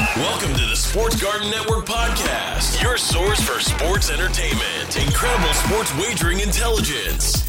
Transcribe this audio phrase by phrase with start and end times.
[0.00, 6.40] Welcome to the Sports Garten Network podcast, your source for sports entertainment, incredible sports wagering
[6.40, 7.46] intelligence.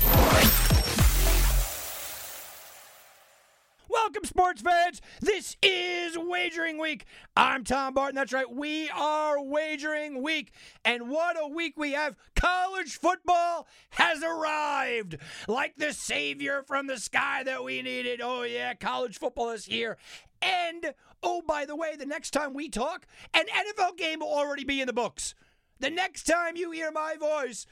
[3.89, 5.01] Welcome, sports fans.
[5.21, 7.05] This is Wagering Week.
[7.37, 8.15] I'm Tom Barton.
[8.15, 8.51] That's right.
[8.51, 10.51] We are Wagering Week.
[10.83, 12.17] And what a week we have.
[12.35, 18.19] College football has arrived like the savior from the sky that we needed.
[18.21, 19.97] Oh, yeah, college football is here.
[20.41, 20.93] And,
[21.23, 24.81] oh, by the way, the next time we talk, an NFL game will already be
[24.81, 25.35] in the books.
[25.79, 27.65] The next time you hear my voice,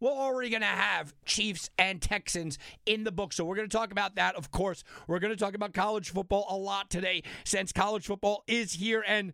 [0.00, 3.32] we're already going to have Chiefs and Texans in the book.
[3.32, 4.34] So we're going to talk about that.
[4.34, 8.44] Of course, we're going to talk about college football a lot today since college football
[8.46, 9.32] is here and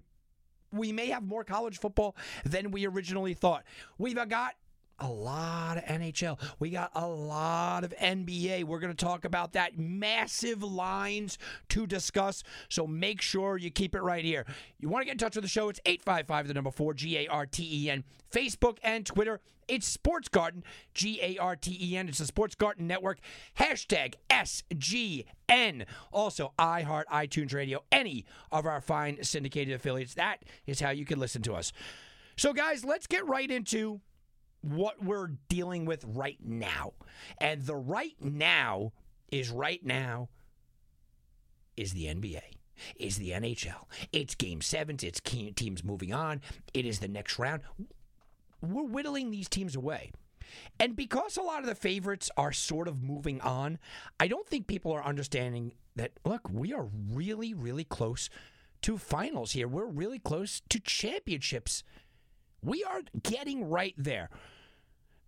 [0.72, 3.64] we may have more college football than we originally thought.
[3.98, 4.54] We've got
[5.00, 6.38] a lot of NHL.
[6.58, 8.64] We got a lot of NBA.
[8.64, 9.78] We're going to talk about that.
[9.78, 11.38] Massive lines
[11.70, 12.42] to discuss.
[12.68, 14.44] So make sure you keep it right here.
[14.78, 15.68] You want to get in touch with the show?
[15.68, 18.04] It's 855 the number 4 G A R T E N.
[18.30, 19.40] Facebook and Twitter.
[19.68, 22.08] It's Sports Garten, G A R T E N.
[22.08, 23.18] It's the Sports Garten Network.
[23.58, 25.86] Hashtag SGN.
[26.12, 30.14] Also, iHeart, iTunes Radio, any of our fine syndicated affiliates.
[30.14, 31.72] That is how you can listen to us.
[32.36, 34.00] So, guys, let's get right into
[34.62, 36.92] what we're dealing with right now.
[37.38, 38.92] And the right now
[39.30, 40.28] is right now
[41.76, 42.42] is the NBA.
[42.96, 43.84] Is the NHL.
[44.12, 45.04] It's game sevens.
[45.04, 46.40] It's teams moving on.
[46.72, 47.62] It is the next round.
[48.62, 50.12] We're whittling these teams away.
[50.78, 53.78] And because a lot of the favorites are sort of moving on,
[54.18, 58.30] I don't think people are understanding that, look, we are really, really close
[58.82, 59.68] to finals here.
[59.68, 61.82] We're really close to championships.
[62.62, 64.30] We are getting right there.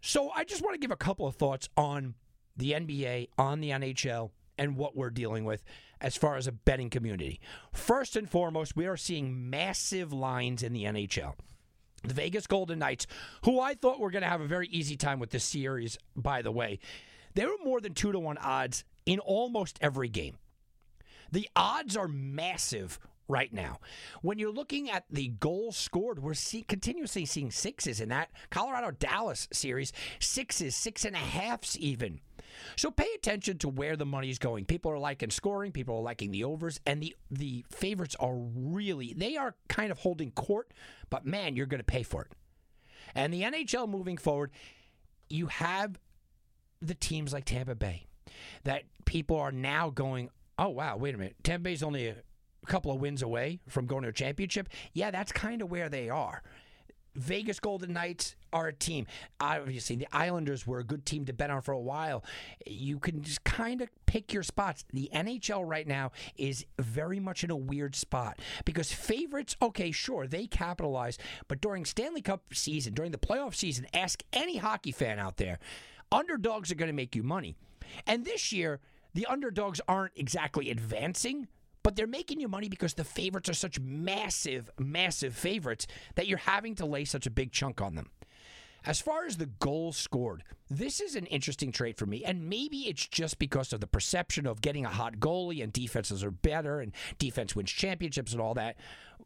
[0.01, 2.15] So I just want to give a couple of thoughts on
[2.57, 5.63] the NBA, on the NHL, and what we're dealing with
[6.01, 7.41] as far as a betting community.
[7.73, 11.35] First and foremost, we are seeing massive lines in the NHL.
[12.05, 13.07] The Vegas Golden Knights,
[13.45, 16.43] who I thought were going to have a very easy time with this series, by
[16.43, 16.81] the way,
[17.35, 20.37] they were more than two to one odds in almost every game.
[21.31, 22.99] The odds are massive
[23.29, 23.79] right now.
[24.21, 28.91] When you're looking at the goals scored, we're see, continuously seeing sixes in that Colorado
[28.91, 32.21] Dallas series, sixes, six and a halfs even.
[32.77, 34.65] So pay attention to where the money is going.
[34.65, 39.15] People are liking scoring, people are liking the overs, and the the favorites are really
[39.15, 40.73] they are kind of holding court,
[41.11, 42.33] but man, you're going to pay for it.
[43.15, 44.51] And the NHL moving forward,
[45.29, 45.99] you have
[46.81, 48.07] the teams like Tampa Bay
[48.65, 51.37] that people are now going, "Oh wow, wait a minute.
[51.43, 52.17] Tampa Bay's only a
[52.67, 56.09] couple of wins away from going to a championship." Yeah, that's kind of where they
[56.09, 56.43] are.
[57.15, 59.07] Vegas Golden Knights are a team.
[59.39, 62.25] Obviously, the Islanders were a good team to bet on for a while.
[62.67, 64.85] You can just kind of pick your spots.
[64.93, 70.27] The NHL right now is very much in a weird spot because favorites, okay, sure,
[70.27, 71.19] they capitalize,
[71.49, 75.59] but during Stanley Cup season, during the playoff season, ask any hockey fan out there,
[76.11, 77.57] underdogs are going to make you money.
[78.07, 78.81] And this year,
[79.15, 81.49] the underdogs aren't exactly advancing
[81.83, 86.39] but they're making you money because the favorites are such massive, massive favorites that you're
[86.39, 88.11] having to lay such a big chunk on them.
[88.85, 92.25] As far as the goals scored, this is an interesting trade for me.
[92.25, 96.25] And maybe it's just because of the perception of getting a hot goalie and defenses
[96.25, 98.77] are better and defense wins championships and all that.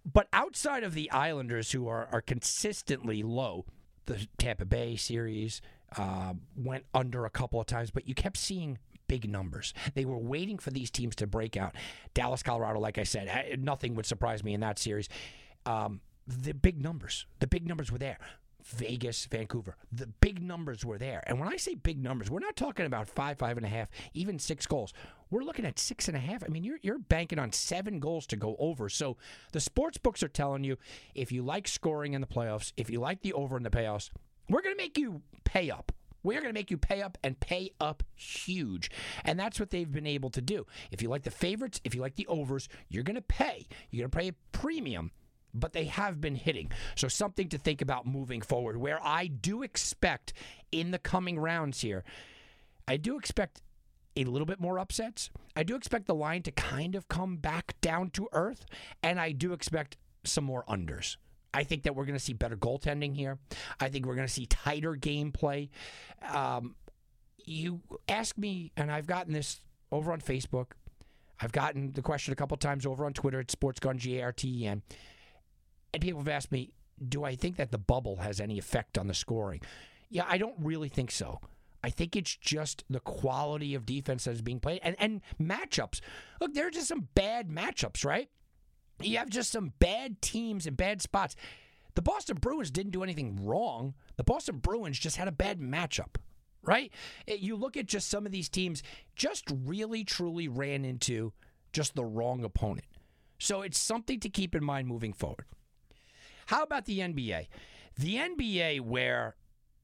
[0.04, 3.64] But outside of the Islanders, who are, are consistently low,
[4.04, 5.62] the Tampa Bay series
[5.96, 9.74] uh, went under a couple of times, but you kept seeing big numbers.
[9.94, 11.74] They were waiting for these teams to break out.
[12.14, 15.08] Dallas, Colorado, like I said, nothing would surprise me in that series.
[15.64, 18.18] Um, the big numbers, the big numbers were there.
[18.64, 21.22] Vegas, Vancouver, the big numbers were there.
[21.28, 23.88] And when I say big numbers, we're not talking about five, five and a half,
[24.12, 24.92] even six goals.
[25.30, 26.42] We're looking at six and a half.
[26.42, 28.88] I mean, you're, you're banking on seven goals to go over.
[28.88, 29.18] So
[29.52, 30.78] the sports books are telling you
[31.14, 34.10] if you like scoring in the playoffs, if you like the over in the playoffs,
[34.48, 35.92] we're going to make you pay up
[36.26, 38.90] We're going to make you pay up and pay up huge.
[39.24, 40.66] And that's what they've been able to do.
[40.90, 43.68] If you like the favorites, if you like the overs, you're going to pay.
[43.90, 45.12] You're going to pay a premium
[45.58, 46.70] but they have been hitting.
[46.96, 48.76] So something to think about moving forward.
[48.76, 50.34] Where I do expect
[50.70, 52.04] in the coming rounds here,
[52.86, 53.62] I do expect
[54.16, 55.30] a little bit more upsets.
[55.54, 58.66] I do expect the line to kind of come back down to earth,
[59.02, 61.16] and I do expect some more unders.
[61.56, 63.38] I think that we're going to see better goaltending here.
[63.80, 65.70] I think we're going to see tighter gameplay.
[66.30, 66.74] Um,
[67.46, 70.72] you ask me, and I've gotten this over on Facebook.
[71.40, 74.66] I've gotten the question a couple times over on Twitter at SportsGunGarten.
[74.66, 74.82] And
[76.02, 76.72] people have asked me,
[77.08, 79.62] do I think that the bubble has any effect on the scoring?
[80.10, 81.40] Yeah, I don't really think so.
[81.82, 86.00] I think it's just the quality of defense that is being played and, and matchups.
[86.38, 88.28] Look, there are just some bad matchups, right?
[89.00, 91.36] You have just some bad teams and bad spots.
[91.94, 93.94] The Boston Bruins didn't do anything wrong.
[94.16, 96.16] The Boston Bruins just had a bad matchup,
[96.62, 96.92] right?
[97.26, 98.82] Eh, you look at just some of these teams,
[99.14, 101.32] just really, truly ran into
[101.72, 102.86] just the wrong opponent.
[103.38, 105.46] So it's something to keep in mind moving forward.
[106.46, 107.48] How about the NBA?
[107.98, 109.36] The NBA, where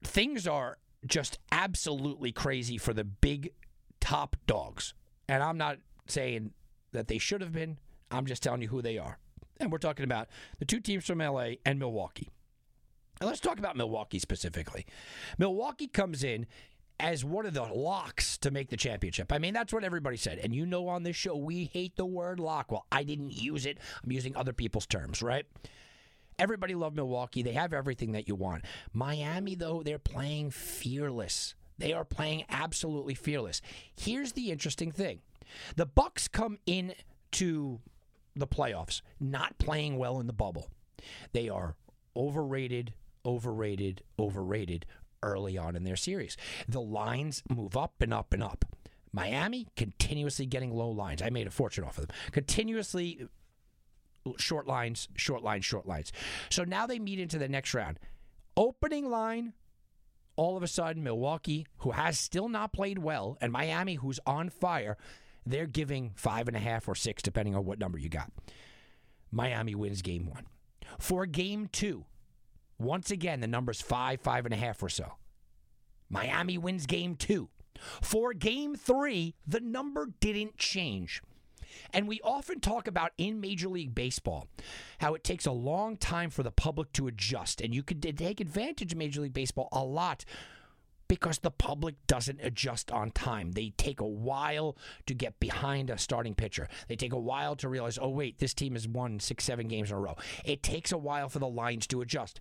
[0.03, 3.51] things are just absolutely crazy for the big
[3.99, 4.93] top dogs.
[5.27, 5.77] And I'm not
[6.07, 6.51] saying
[6.91, 7.77] that they should have been,
[8.13, 9.17] I'm just telling you who they are.
[9.59, 10.27] And we're talking about
[10.59, 12.29] the two teams from LA and Milwaukee.
[13.19, 14.85] And let's talk about Milwaukee specifically.
[15.37, 16.47] Milwaukee comes in
[16.99, 19.31] as one of the locks to make the championship.
[19.31, 20.39] I mean, that's what everybody said.
[20.39, 22.71] And you know, on this show, we hate the word lock.
[22.71, 25.45] Well, I didn't use it, I'm using other people's terms, right?
[26.39, 27.43] Everybody loved Milwaukee.
[27.43, 28.65] They have everything that you want.
[28.91, 31.53] Miami, though, they're playing fearless.
[31.77, 33.61] They are playing absolutely fearless.
[33.95, 35.19] Here's the interesting thing.
[35.75, 36.93] The Bucks come in
[37.33, 37.81] to
[38.35, 40.69] the playoffs not playing well in the bubble.
[41.31, 41.75] They are
[42.15, 42.93] overrated,
[43.25, 44.85] overrated, overrated
[45.21, 46.37] early on in their series.
[46.67, 48.65] The lines move up and up and up.
[49.11, 51.21] Miami continuously getting low lines.
[51.21, 52.15] I made a fortune off of them.
[52.31, 53.27] Continuously
[54.37, 56.11] short lines, short lines, short lines.
[56.49, 57.99] So now they meet into the next round.
[58.57, 59.53] Opening line,
[60.35, 64.49] all of a sudden, Milwaukee, who has still not played well, and Miami, who's on
[64.49, 64.97] fire,
[65.45, 68.31] they're giving five and a half or six, depending on what number you got.
[69.31, 70.45] Miami wins game one.
[70.99, 72.05] For game two,
[72.77, 75.13] once again, the number's five, five and a half or so.
[76.09, 77.49] Miami wins game two.
[78.01, 81.21] For game three, the number didn't change.
[81.91, 84.47] And we often talk about in Major League Baseball
[84.99, 87.61] how it takes a long time for the public to adjust.
[87.61, 90.23] And you could take advantage of Major League Baseball a lot
[91.13, 93.51] because the public doesn't adjust on time.
[93.51, 94.75] They take a while
[95.05, 96.67] to get behind a starting pitcher.
[96.87, 99.91] They take a while to realize, oh, wait, this team has won six, seven games
[99.91, 100.15] in a row.
[100.43, 102.39] It takes a while for the lines to adjust.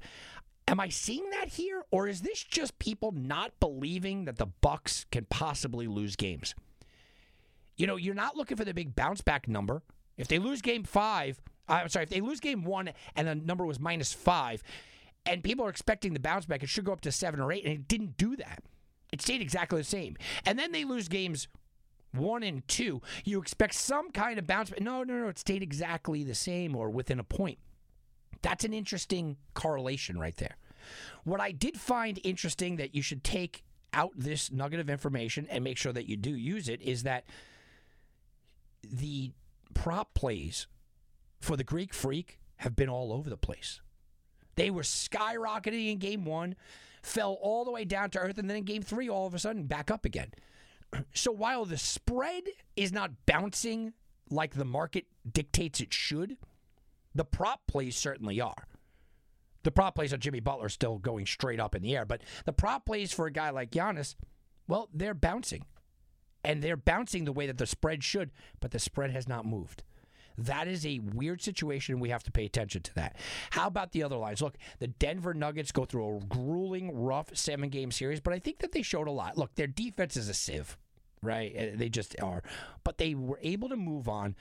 [0.67, 5.05] Am I seeing that here, or is this just people not believing that the Bucks
[5.13, 6.55] can possibly lose games?
[7.77, 9.83] You know, you're not looking for the big bounce back number.
[10.17, 13.67] If they lose game five, I'm sorry, if they lose game one and the number
[13.67, 14.63] was minus five,
[15.25, 17.65] and people are expecting the bounce back, it should go up to seven or eight,
[17.65, 18.63] and it didn't do that.
[19.13, 20.17] It stayed exactly the same.
[20.47, 21.49] And then they lose games
[22.13, 23.03] one and two.
[23.25, 24.81] You expect some kind of bounce back.
[24.81, 27.59] No, no, no, it stayed exactly the same or within a point.
[28.43, 30.57] That's an interesting correlation right there.
[31.25, 33.65] What I did find interesting that you should take
[33.95, 37.25] out this nugget of information and make sure that you do use it is that
[38.83, 39.33] the
[39.75, 40.67] prop plays
[41.41, 43.81] for the Greek Freak have been all over the place.
[44.55, 46.57] They were skyrocketing in game one,
[47.03, 49.39] fell all the way down to earth, and then in game three, all of a
[49.39, 50.33] sudden, back up again.
[51.15, 52.43] So while the spread
[52.77, 53.95] is not bouncing
[54.31, 56.37] like the market dictates it should,
[57.15, 58.67] the prop plays certainly are.
[59.63, 62.53] The prop plays on Jimmy Butler still going straight up in the air, but the
[62.53, 64.17] prop plays for a guy like Giannis,
[64.69, 65.65] well, they're bouncing
[66.45, 68.31] and they're bouncing the way that the spread should,
[68.61, 69.83] but the spread has not moved.
[70.39, 72.01] That is a weird situation.
[72.01, 73.17] We have to pay attention to that.
[73.51, 74.43] How about the other lines?
[74.43, 78.59] Look, the Denver Nuggets go through a grueling, rough seven game series, but I think
[78.59, 79.37] that they showed a lot.
[79.37, 80.79] Look, their defense is a sieve,
[81.23, 81.55] right?
[81.57, 82.43] Uh, they just are.
[82.85, 84.37] But they were able to move on.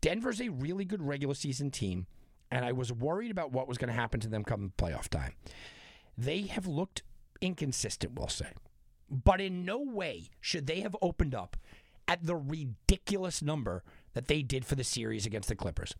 [0.00, 2.06] Denver's a really good regular season team,
[2.50, 5.32] and I was worried about what was going to happen to them come playoff time.
[6.18, 7.02] They have looked
[7.40, 8.48] inconsistent, we'll say.
[9.10, 11.56] But in no way should they have opened up
[12.08, 13.82] at the ridiculous number
[14.16, 15.94] that they did for the series against the Clippers.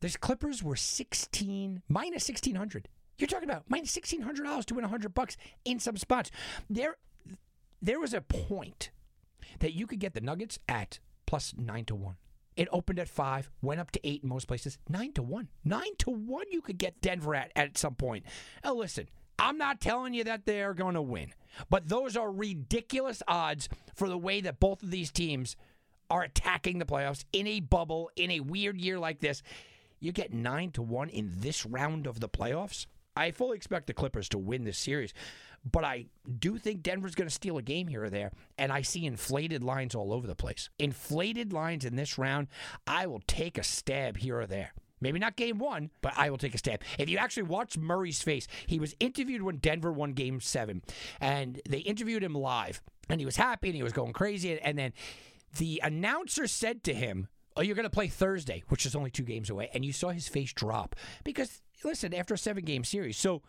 [0.00, 2.88] The Clippers were 16 minus 1600.
[3.18, 6.30] You're talking about $1600 to win 100 bucks in some spots.
[6.70, 6.96] There
[7.82, 8.90] there was a point
[9.60, 12.16] that you could get the Nuggets at plus 9 to 1.
[12.56, 15.48] It opened at 5, went up to 8 in most places, 9 to 1.
[15.64, 18.24] 9 to 1 you could get Denver at at some point.
[18.64, 19.08] Now listen,
[19.38, 21.34] I'm not telling you that they're going to win,
[21.68, 25.56] but those are ridiculous odds for the way that both of these teams
[26.10, 29.42] are attacking the playoffs in a bubble in a weird year like this.
[30.00, 32.86] You get 9 to 1 in this round of the playoffs.
[33.16, 35.12] I fully expect the Clippers to win this series,
[35.68, 36.06] but I
[36.38, 39.64] do think Denver's going to steal a game here or there, and I see inflated
[39.64, 40.70] lines all over the place.
[40.78, 42.46] Inflated lines in this round,
[42.86, 44.72] I will take a stab here or there.
[45.00, 46.82] Maybe not game one, but I will take a stab.
[46.98, 50.82] If you actually watch Murray's face, he was interviewed when Denver won game seven,
[51.20, 54.60] and they interviewed him live, and he was happy and he was going crazy.
[54.60, 54.92] And then
[55.56, 59.24] the announcer said to him, Oh, you're going to play Thursday, which is only two
[59.24, 59.68] games away.
[59.74, 63.16] And you saw his face drop because, listen, after a seven game series.
[63.16, 63.42] So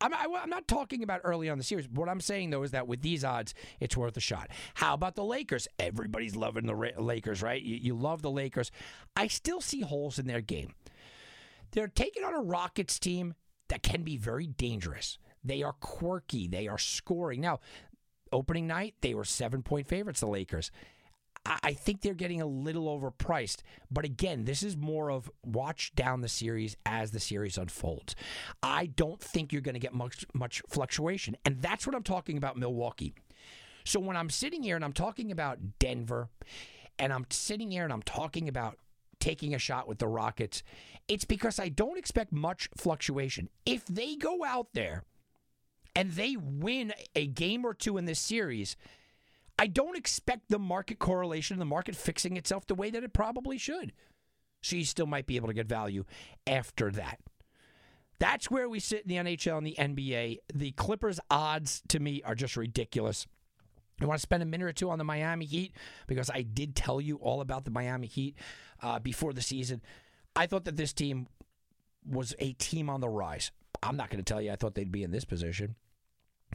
[0.00, 1.88] I'm, I'm not talking about early on the series.
[1.88, 4.50] What I'm saying, though, is that with these odds, it's worth a shot.
[4.74, 5.66] How about the Lakers?
[5.78, 7.60] Everybody's loving the Lakers, right?
[7.60, 8.70] You, you love the Lakers.
[9.16, 10.74] I still see holes in their game.
[11.72, 13.34] They're taking on a Rockets team
[13.68, 15.18] that can be very dangerous.
[15.42, 16.46] They are quirky.
[16.46, 17.40] They are scoring.
[17.40, 17.60] Now,
[18.32, 20.70] opening night, they were seven point favorites, the Lakers.
[21.62, 23.58] I think they're getting a little overpriced.
[23.90, 28.16] But again, this is more of watch down the series as the series unfolds.
[28.62, 32.36] I don't think you're going to get much much fluctuation, and that's what I'm talking
[32.36, 33.14] about Milwaukee.
[33.84, 36.28] So when I'm sitting here and I'm talking about Denver,
[36.98, 38.78] and I'm sitting here and I'm talking about
[39.20, 40.62] taking a shot with the Rockets,
[41.08, 43.48] it's because I don't expect much fluctuation.
[43.64, 45.04] If they go out there
[45.94, 48.76] and they win a game or two in this series,
[49.58, 53.58] I don't expect the market correlation, the market fixing itself the way that it probably
[53.58, 53.92] should.
[54.62, 56.04] So you still might be able to get value
[56.46, 57.20] after that.
[58.18, 60.38] That's where we sit in the NHL and the NBA.
[60.54, 63.26] The Clippers' odds to me are just ridiculous.
[64.00, 65.72] I want to spend a minute or two on the Miami Heat
[66.06, 68.36] because I did tell you all about the Miami Heat
[68.82, 69.80] uh, before the season.
[70.34, 71.28] I thought that this team
[72.06, 73.50] was a team on the rise.
[73.82, 75.76] I'm not going to tell you I thought they'd be in this position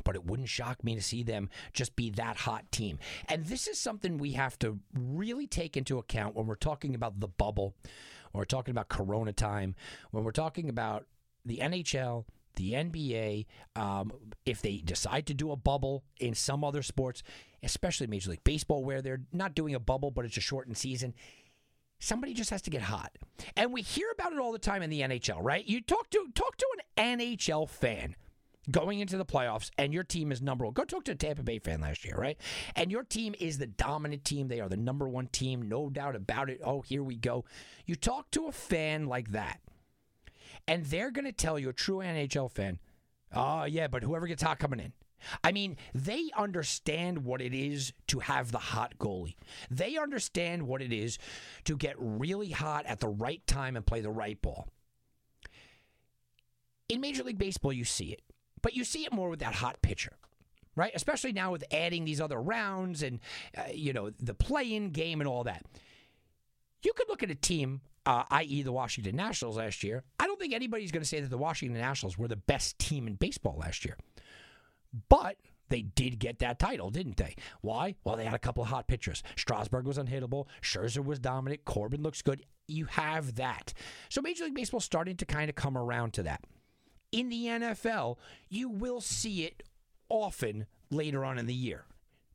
[0.04, 3.00] but it wouldn't shock me to see them just be that hot team.
[3.28, 7.20] And this is something we have to really take into account when we're talking about
[7.20, 7.76] the bubble,
[8.32, 9.76] when we're talking about Corona time,
[10.12, 11.06] when we're talking about
[11.46, 13.46] the NHL, the NBA,
[13.76, 14.12] um,
[14.46, 17.24] if they decide to do a bubble in some other sports,
[17.64, 21.14] especially Major League Baseball, where they're not doing a bubble, but it's a shortened season.
[22.00, 23.12] Somebody just has to get hot,
[23.56, 25.64] and we hear about it all the time in the NHL, right?
[25.64, 26.66] You talk to talk to
[26.98, 28.16] an NHL fan
[28.70, 30.74] going into the playoffs and your team is number one.
[30.74, 32.38] Go talk to a Tampa Bay fan last year, right?
[32.76, 34.48] And your team is the dominant team.
[34.48, 36.62] They are the number one team, no doubt about it.
[36.64, 37.46] Oh, here we go.
[37.86, 39.60] You talk to a fan like that,
[40.68, 42.80] and they're going to tell you, a true NHL fan,
[43.34, 44.94] oh, yeah, but whoever gets hot coming in.
[45.44, 49.36] I mean, they understand what it is to have the hot goalie.
[49.70, 51.20] They understand what it is
[51.66, 54.68] to get really hot at the right time and play the right ball.
[56.90, 58.22] In Major League Baseball, you see it.
[58.62, 60.14] But you see it more with that hot pitcher
[60.76, 60.92] right?
[60.96, 63.20] Especially now with adding these other rounds and
[63.58, 65.66] uh, you know the play-in game and all that.
[66.84, 70.04] You could look at a team, uh, i.e., the Washington Nationals last year.
[70.20, 73.08] I don't think anybody's going to say that the Washington Nationals were the best team
[73.08, 73.98] in baseball last year,
[75.10, 75.38] but
[75.70, 77.36] they did get that title, didn't they?
[77.62, 77.96] Why?
[78.04, 79.24] Well, they had a couple of hot pitchers.
[79.38, 80.48] Strasburg was unhittable.
[80.62, 81.64] Scherzer was dominant.
[81.66, 82.44] Corbin looks good.
[82.68, 83.74] You have that.
[84.10, 86.44] So Major League Baseball starting to kind of come around to that
[87.12, 88.18] in the NFL,
[88.50, 89.64] you will see it
[90.10, 91.86] often later on in the year.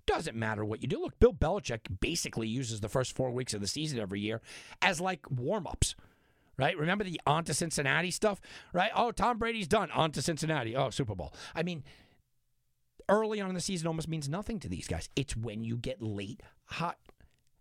[0.06, 1.00] Doesn't matter what you do.
[1.00, 4.40] Look, Bill Belichick basically uses the first four weeks of the season every year
[4.80, 5.96] as like warm ups,
[6.56, 6.78] right?
[6.78, 8.40] Remember the on to Cincinnati stuff,
[8.72, 8.90] right?
[8.94, 9.90] Oh, Tom Brady's done.
[9.90, 10.76] On to Cincinnati.
[10.76, 11.34] Oh, Super Bowl.
[11.54, 11.82] I mean,
[13.08, 15.08] early on in the season almost means nothing to these guys.
[15.16, 16.98] It's when you get late hot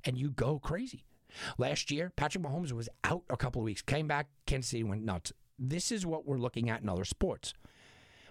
[0.03, 1.03] and you go crazy.
[1.57, 5.03] Last year, Patrick Mahomes was out a couple of weeks, came back, Kansas City went
[5.03, 5.33] nuts.
[5.57, 7.53] This is what we're looking at in other sports.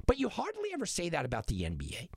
[0.07, 2.09] But you hardly ever say that about the NBA.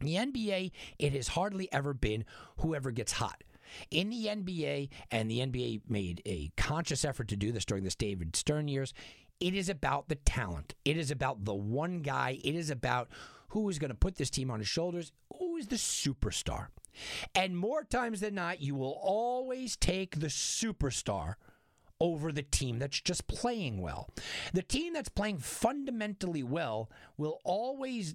[0.00, 2.24] The NBA, it has hardly ever been
[2.58, 3.42] whoever gets hot.
[3.90, 7.94] In the NBA, and the NBA made a conscious effort to do this during this
[7.94, 8.92] David Stern years,
[9.40, 10.74] it is about the talent.
[10.84, 12.38] It is about the one guy.
[12.44, 13.08] It is about
[13.48, 16.68] who is going to put this team on his shoulders, who is the superstar.
[17.34, 21.34] And more times than not, you will always take the superstar
[22.00, 24.10] over the team that's just playing well.
[24.52, 28.14] The team that's playing fundamentally well will always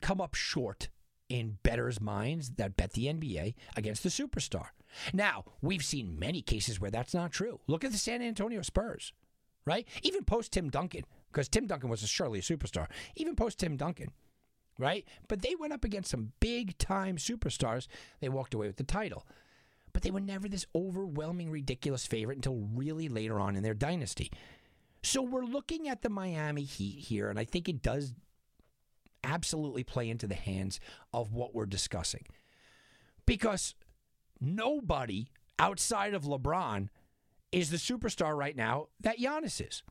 [0.00, 0.88] come up short
[1.28, 4.68] in bettors' minds that bet the NBA against the superstar.
[5.12, 7.60] Now, we've seen many cases where that's not true.
[7.66, 9.12] Look at the San Antonio Spurs,
[9.66, 9.86] right?
[10.02, 14.12] Even post Tim Duncan, because Tim Duncan was surely a superstar, even post Tim Duncan,
[14.78, 15.06] right?
[15.28, 17.86] But they went up against some big time superstars.
[18.20, 19.26] They walked away with the title
[19.98, 24.30] but they were never this overwhelming, ridiculous favorite until really later on in their dynasty.
[25.02, 28.14] So we're looking at the Miami Heat here, and I think it does
[29.24, 30.78] absolutely play into the hands
[31.12, 32.26] of what we're discussing.
[33.26, 33.74] Because
[34.40, 36.90] nobody outside of LeBron
[37.50, 39.82] is the superstar right now that Giannis is.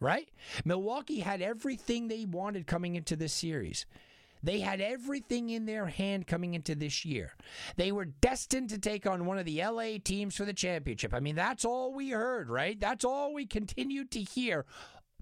[0.00, 0.28] Right?
[0.64, 3.86] Milwaukee had everything they wanted coming into this series.
[4.42, 7.34] They had everything in their hand coming into this year.
[7.76, 11.14] They were destined to take on one of the LA teams for the championship.
[11.14, 12.78] I mean, that's all we heard, right?
[12.78, 14.64] That's all we continued to hear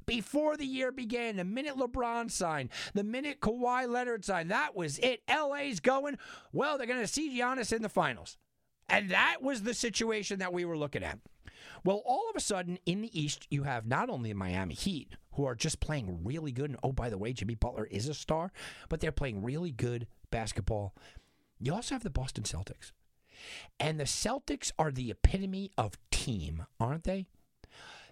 [0.06, 1.36] before the year began.
[1.36, 5.22] The minute LeBron signed, the minute Kawhi Leonard signed, that was it.
[5.28, 6.18] LA's going,
[6.52, 8.36] well, they're going to see Giannis in the finals.
[8.88, 11.18] And that was the situation that we were looking at.
[11.84, 15.10] Well, all of a sudden in the East, you have not only the Miami Heat,
[15.32, 16.70] who are just playing really good.
[16.70, 18.52] And oh, by the way, Jimmy Butler is a star,
[18.88, 20.94] but they're playing really good basketball.
[21.60, 22.92] You also have the Boston Celtics.
[23.80, 27.26] And the Celtics are the epitome of team, aren't they?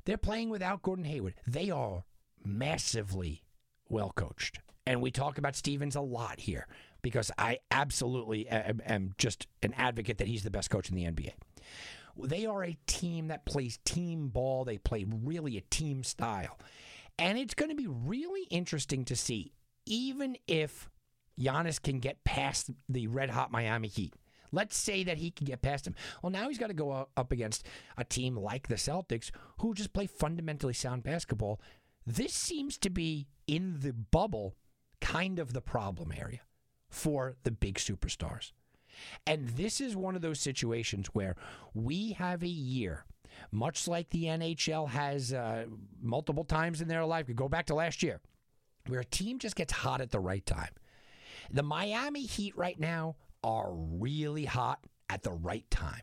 [0.05, 1.35] They're playing without Gordon Hayward.
[1.47, 2.05] They are
[2.45, 3.45] massively
[3.89, 4.59] well coached.
[4.85, 6.67] And we talk about Stevens a lot here
[7.03, 11.05] because I absolutely am, am just an advocate that he's the best coach in the
[11.05, 11.33] NBA.
[12.17, 14.65] They are a team that plays team ball.
[14.65, 16.59] They play really a team style.
[17.19, 19.53] And it's going to be really interesting to see,
[19.87, 20.91] even if
[21.39, 24.15] Giannis can get past the red hot Miami Heat.
[24.51, 25.95] Let's say that he can get past him.
[26.23, 27.67] Well, now he's got to go up against
[27.97, 31.61] a team like the Celtics who just play fundamentally sound basketball.
[32.07, 34.57] This seems to be in the bubble
[35.01, 36.41] kind of the problem area
[36.91, 38.53] for the big superstars.
[39.27, 41.37] And this is one of those situations where
[41.75, 43.05] we have a year,
[43.51, 45.67] much like the NHL has uh,
[46.01, 47.29] multiple times in their life.
[47.29, 48.21] We go back to last year,
[48.87, 50.71] where a team just gets hot at the right time.
[51.51, 56.03] The Miami Heat right now are really hot at the right time.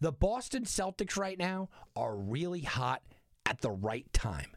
[0.00, 3.02] The Boston Celtics right now are really hot
[3.44, 4.56] at the right time.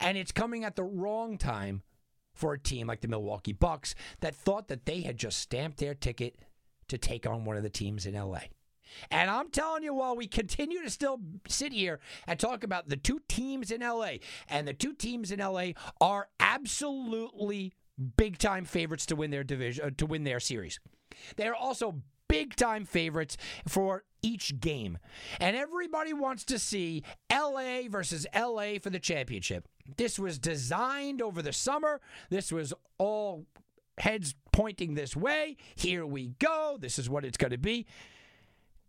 [0.00, 1.82] And it's coming at the wrong time
[2.34, 5.94] for a team like the Milwaukee Bucks that thought that they had just stamped their
[5.94, 6.36] ticket
[6.88, 8.40] to take on one of the teams in LA.
[9.10, 12.96] And I'm telling you, while we continue to still sit here and talk about the
[12.96, 14.12] two teams in LA,
[14.48, 17.74] and the two teams in LA are absolutely
[18.16, 20.78] big time favorites to win their division, uh, to win their series.
[21.36, 21.96] They are also
[22.28, 24.98] big time favorites for each game.
[25.40, 29.66] And everybody wants to see LA versus LA for the championship.
[29.96, 32.00] This was designed over the summer.
[32.28, 33.46] This was all
[33.98, 35.56] heads pointing this way.
[35.76, 36.76] Here we go.
[36.80, 37.86] This is what it's going to be.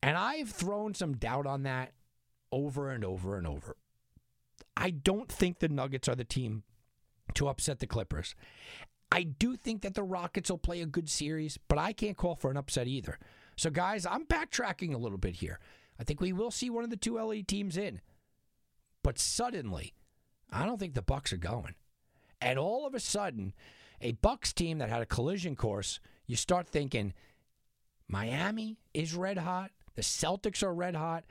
[0.01, 1.91] And I've thrown some doubt on that
[2.51, 3.75] over and over and over.
[4.77, 6.63] I don't think the Nuggets are the team
[7.35, 8.33] to upset the Clippers.
[9.11, 12.35] I do think that the Rockets will play a good series, but I can't call
[12.35, 13.17] for an upset either.
[13.55, 15.59] So, guys, I'm backtracking a little bit here.
[15.99, 17.99] I think we will see one of the two LA teams in.
[19.03, 19.93] But suddenly,
[20.51, 21.75] I don't think the Bucks are going.
[22.39, 23.53] And all of a sudden,
[24.01, 27.13] a Bucks team that had a collision course, you start thinking
[28.07, 31.25] Miami is red hot, the Celtics are red hot.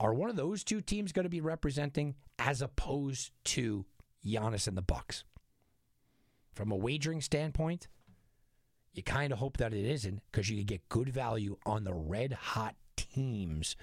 [0.00, 3.84] Are one of those two teams going to be representing as opposed to
[4.24, 5.24] Giannis and the Bucks?
[6.54, 7.88] From a wagering standpoint,
[8.92, 11.94] you kind of hope that it isn't because you can get good value on the
[11.94, 13.76] red hot teams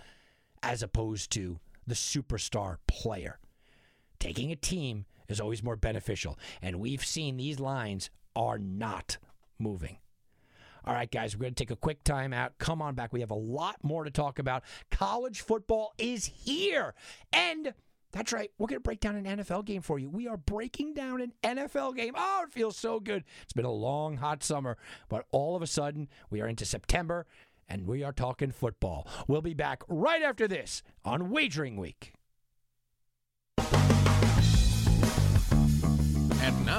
[0.62, 3.40] as opposed to the superstar player.
[4.20, 6.38] Taking a team is always more beneficial.
[6.62, 9.18] And we've seen these lines are not
[9.60, 9.98] moving.
[10.86, 12.58] All right, guys, we're going to take a quick time out.
[12.60, 13.12] Come on back.
[13.12, 14.64] We have a lot more to talk about.
[14.92, 16.94] College football is here.
[17.34, 17.74] And
[18.12, 18.52] that's right.
[18.60, 20.10] We're going to break down an NFL game for you.
[20.10, 22.14] We are breaking down an NFL game.
[22.16, 23.24] Oh, it feels so good.
[23.42, 24.78] It's been a long, hot summer,
[25.10, 27.26] but all of a sudden, we are into September
[27.68, 29.08] and we are talking football.
[29.28, 32.14] We'll be back right after this on Wagering Week.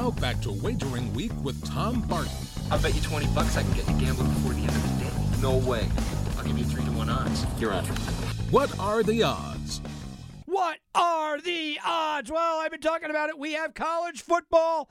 [0.06, 2.30] Now back to Wagering Week with Tom Barton.
[2.70, 5.04] I'll bet you 20 bucks I can get you gambling before the end of the
[5.04, 5.42] day.
[5.42, 5.88] No way.
[6.38, 7.44] I'll give you 3 to 1 odds.
[7.58, 7.84] You're on.
[8.50, 9.80] What are the odds?
[10.44, 12.30] What are the odds?
[12.30, 13.38] Well, I've been talking about it.
[13.38, 14.88] We have college football.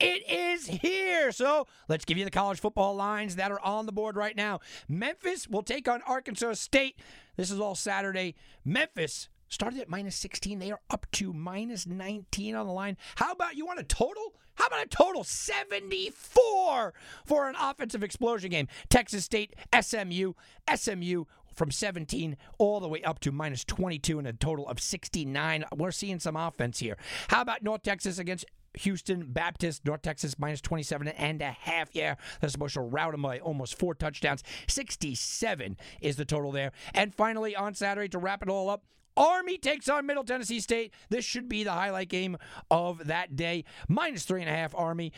[0.00, 1.30] It is here.
[1.30, 4.58] So let's give you the college football lines that are on the board right now.
[4.88, 6.98] Memphis will take on Arkansas State.
[7.36, 8.34] This is all Saturday.
[8.64, 10.58] Memphis started at minus 16.
[10.58, 12.96] They are up to minus 19 on the line.
[13.14, 14.34] How about you want a total?
[14.56, 18.68] How about a total 74 for an offensive explosion game?
[18.88, 20.32] Texas State, SMU,
[20.74, 25.64] SMU from 17 all the way up to minus 22 and a total of 69.
[25.74, 26.96] We're seeing some offense here.
[27.28, 28.44] How about North Texas against
[28.80, 31.94] Houston Baptist, North Texas minus 27 and a half.
[31.94, 34.42] Yeah, that's rout them by almost four touchdowns.
[34.68, 36.72] 67 is the total there.
[36.94, 38.84] And finally, on Saturday, to wrap it all up,
[39.16, 40.92] Army takes on Middle Tennessee State.
[41.08, 42.36] This should be the highlight game
[42.70, 43.64] of that day.
[43.88, 45.12] Minus three and a half Army.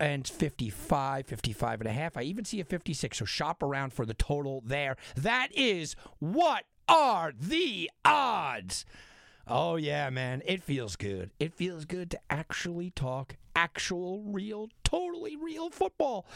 [0.00, 2.16] and 55, 55 and a half.
[2.16, 3.18] I even see a 56.
[3.18, 4.96] So shop around for the total there.
[5.16, 8.84] That is what are the odds?
[9.46, 10.42] Oh, yeah, man.
[10.46, 11.30] It feels good.
[11.38, 16.26] It feels good to actually talk actual, real, totally real football.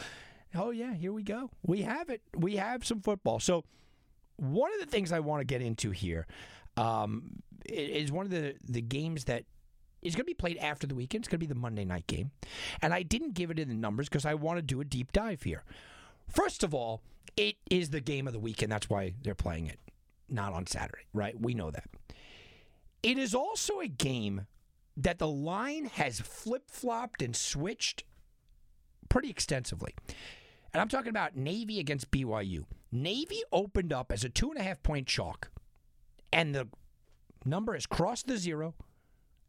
[0.55, 1.49] Oh, yeah, here we go.
[1.65, 2.21] We have it.
[2.35, 3.39] We have some football.
[3.39, 3.65] So,
[4.37, 6.27] one of the things I want to get into here
[6.77, 9.45] um, i- is one of the, the games that
[10.01, 11.23] is going to be played after the weekend.
[11.23, 12.31] It's going to be the Monday night game.
[12.81, 15.11] And I didn't give it in the numbers because I want to do a deep
[15.11, 15.63] dive here.
[16.29, 17.01] First of all,
[17.35, 18.71] it is the game of the weekend.
[18.71, 19.79] That's why they're playing it,
[20.29, 21.39] not on Saturday, right?
[21.39, 21.85] We know that.
[23.03, 24.45] It is also a game
[24.97, 28.03] that the line has flip flopped and switched
[29.09, 29.93] pretty extensively.
[30.73, 32.65] And I'm talking about Navy against BYU.
[32.91, 35.49] Navy opened up as a two and a half point chalk,
[36.31, 36.67] and the
[37.45, 38.75] number has crossed the zero,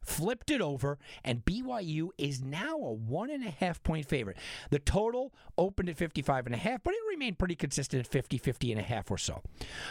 [0.01, 4.37] flipped it over, and BYU is now a one and a half point favorite.
[4.69, 8.37] The total opened at 55 and a half, but it remained pretty consistent at 50,
[8.37, 9.41] 50 and a half or so.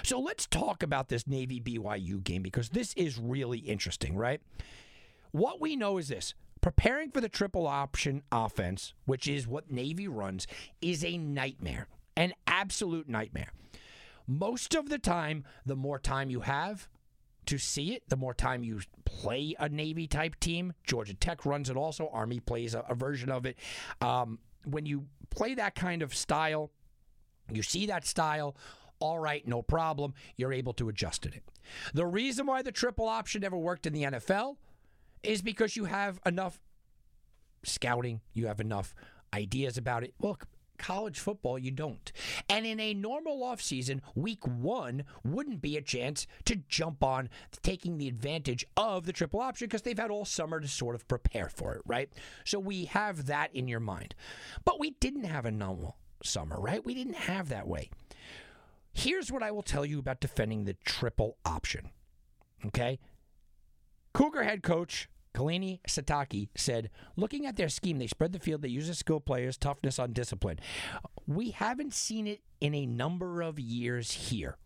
[0.03, 4.40] So let's talk about this Navy BYU game because this is really interesting, right?
[5.33, 10.09] What we know is this preparing for the triple option offense, which is what Navy
[10.09, 10.46] runs,
[10.83, 13.53] is a nightmare, an absolute nightmare.
[14.27, 16.89] Most of the time, the more time you have
[17.47, 20.73] to see it, the more time you play a Navy type team.
[20.85, 23.57] Georgia Tech runs it also, Army plays a, a version of it.
[24.01, 26.71] Um, when you play that kind of style,
[27.51, 28.57] you see that style,
[29.01, 30.15] all right, no problem.
[30.37, 31.43] You're able to adjust to it.
[31.95, 34.57] The reason why the triple option never worked in the NFL
[35.23, 36.61] is because you have enough
[37.65, 38.95] scouting, you have enough
[39.35, 40.15] ideas about it.
[40.21, 40.47] Look,
[40.81, 42.11] college football, you don't.
[42.49, 47.29] And in a normal offseason, week one wouldn't be a chance to jump on
[47.62, 51.07] taking the advantage of the triple option because they've had all summer to sort of
[51.07, 52.11] prepare for it, right?
[52.45, 54.14] So we have that in your mind.
[54.64, 56.85] But we didn't have a normal summer, right?
[56.85, 57.90] We didn't have that way.
[58.93, 61.90] Here's what I will tell you about defending the triple option.
[62.66, 62.99] Okay?
[64.12, 68.69] Cougar head coach Kalani Sitake said, looking at their scheme, they spread the field, they
[68.69, 70.59] use the skill players, toughness on discipline.
[71.27, 74.57] We haven't seen it in a number of years here.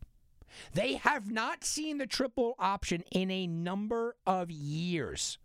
[0.72, 5.38] They have not seen the triple option in a number of years.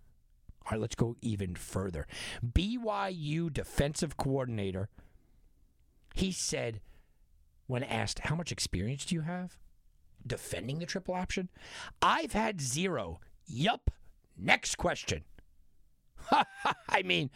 [0.66, 2.06] All right, let's go even further.
[2.46, 4.90] BYU defensive coordinator,
[6.14, 6.82] he said,
[7.68, 9.58] when asked, How much experience do you have
[10.26, 11.50] defending the triple option?
[12.02, 13.20] I've had zero.
[13.48, 13.90] Yup.
[14.42, 15.24] Next question.
[16.90, 17.30] I mean,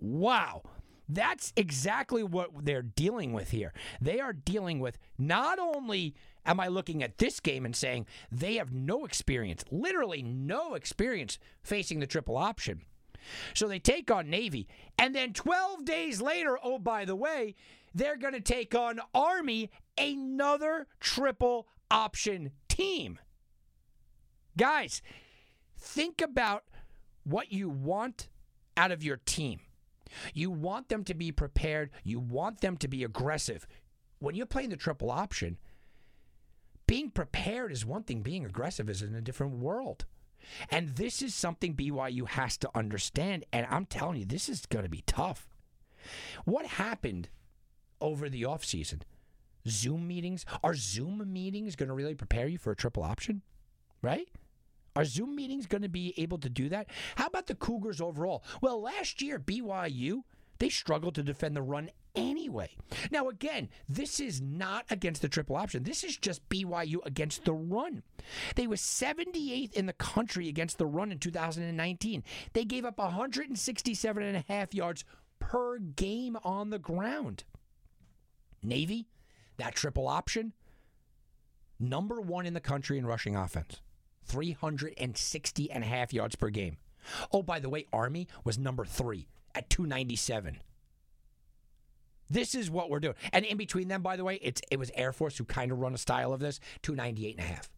[0.00, 0.62] wow.
[1.08, 3.72] That's exactly what they're dealing with here.
[4.00, 8.56] They are dealing with not only am I looking at this game and saying they
[8.56, 12.82] have no experience, literally no experience facing the triple option.
[13.54, 14.68] So they take on Navy.
[14.98, 17.54] And then 12 days later, oh, by the way,
[17.94, 23.18] they're going to take on Army, another triple option team.
[24.56, 25.02] Guys,
[25.86, 26.64] think about
[27.24, 28.28] what you want
[28.76, 29.60] out of your team.
[30.34, 33.66] You want them to be prepared, you want them to be aggressive.
[34.18, 35.58] When you're playing the triple option,
[36.86, 40.04] being prepared is one thing, being aggressive is in a different world.
[40.70, 43.44] And this is something BYU has to understand.
[43.52, 45.48] And I'm telling you, this is going to be tough.
[46.44, 47.28] What happened
[48.00, 49.02] over the offseason?
[49.68, 50.46] Zoom meetings?
[50.62, 53.42] Are Zoom meetings going to really prepare you for a triple option?
[54.02, 54.28] Right?
[54.96, 56.88] Are Zoom meetings going to be able to do that?
[57.16, 58.42] How about the Cougars overall?
[58.62, 60.22] Well, last year, BYU,
[60.58, 62.70] they struggled to defend the run anyway.
[63.10, 65.82] Now, again, this is not against the triple option.
[65.82, 68.02] This is just BYU against the run.
[68.54, 72.24] They were 78th in the country against the run in 2019.
[72.54, 75.04] They gave up 167 and a half yards
[75.38, 77.44] per game on the ground.
[78.62, 79.06] Navy,
[79.58, 80.54] that triple option,
[81.78, 83.80] number one in the country in rushing offense.
[84.26, 86.76] 360 and a half yards per game.
[87.32, 90.58] Oh, by the way, Army was number three at 297.
[92.28, 93.14] This is what we're doing.
[93.32, 95.78] And in between them, by the way, it's it was Air Force who kind of
[95.78, 97.70] run a style of this, 298 and a half.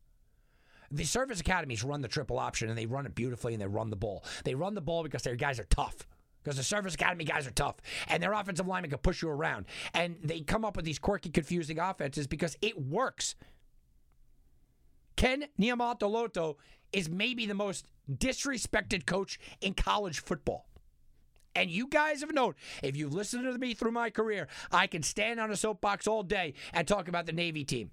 [0.91, 3.91] The service academies run the triple option and they run it beautifully and they run
[3.91, 4.25] the ball.
[4.45, 6.07] They run the ball because their guys are tough.
[6.43, 9.67] Because the service academy guys are tough and their offensive linemen can push you around.
[9.93, 13.35] And they come up with these quirky, confusing offenses because it works.
[15.19, 16.55] Ken Niumatalolo
[16.93, 20.67] is maybe the most disrespected coach in college football.
[21.57, 22.55] And you guys have known,
[22.85, 26.23] if you've listened to me through my career, I can stand on a soapbox all
[26.23, 27.91] day and talk about the Navy team.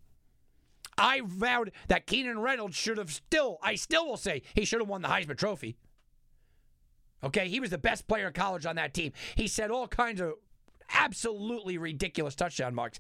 [1.00, 4.88] I vowed that Keenan Reynolds should have still, I still will say, he should have
[4.88, 5.78] won the Heisman Trophy.
[7.24, 9.14] Okay, he was the best player in college on that team.
[9.36, 10.36] He set all kinds of
[10.94, 13.00] Absolutely ridiculous touchdown marks.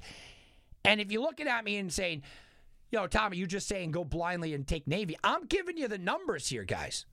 [0.83, 2.23] And if you're looking at me and saying,
[2.95, 6.47] yo, Tommy, you just saying go blindly and take Navy, I'm giving you the numbers
[6.47, 7.05] here, guys.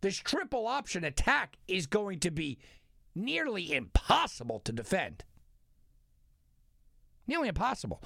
[0.00, 2.58] This triple option attack is going to be
[3.14, 5.22] nearly impossible to defend.
[7.26, 8.02] Nearly impossible.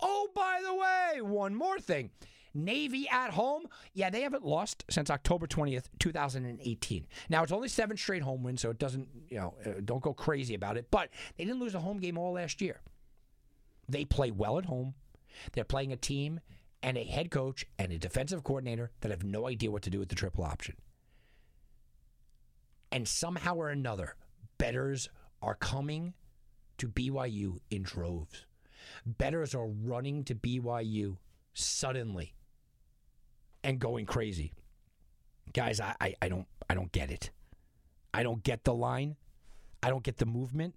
[0.00, 2.10] Oh, by the way, one more thing.
[2.52, 7.06] Navy at home, yeah, they haven't lost since October 20th, 2018.
[7.30, 10.12] Now, it's only seven straight home wins, so it doesn't, you know, uh, don't go
[10.12, 12.82] crazy about it, but they didn't lose a home game all last year.
[13.88, 14.94] They play well at home.
[15.52, 16.40] They're playing a team
[16.82, 19.98] and a head coach and a defensive coordinator that have no idea what to do
[19.98, 20.76] with the triple option.
[22.92, 24.16] And somehow or another,
[24.58, 25.08] betters
[25.42, 26.14] are coming
[26.78, 28.46] to BYU in droves.
[29.06, 31.16] Betters are running to BYU
[31.54, 32.34] suddenly
[33.62, 34.52] and going crazy.
[35.52, 37.30] Guys, I, I, I don't I don't get it.
[38.12, 39.16] I don't get the line.
[39.82, 40.74] I don't get the movement.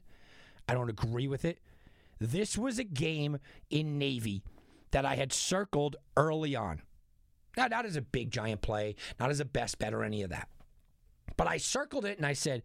[0.68, 1.60] I don't agree with it.
[2.20, 4.44] This was a game in Navy
[4.92, 6.82] that I had circled early on.
[7.56, 10.30] Not, not as a big giant play, not as a best bet or any of
[10.30, 10.48] that.
[11.36, 12.64] But I circled it and I said,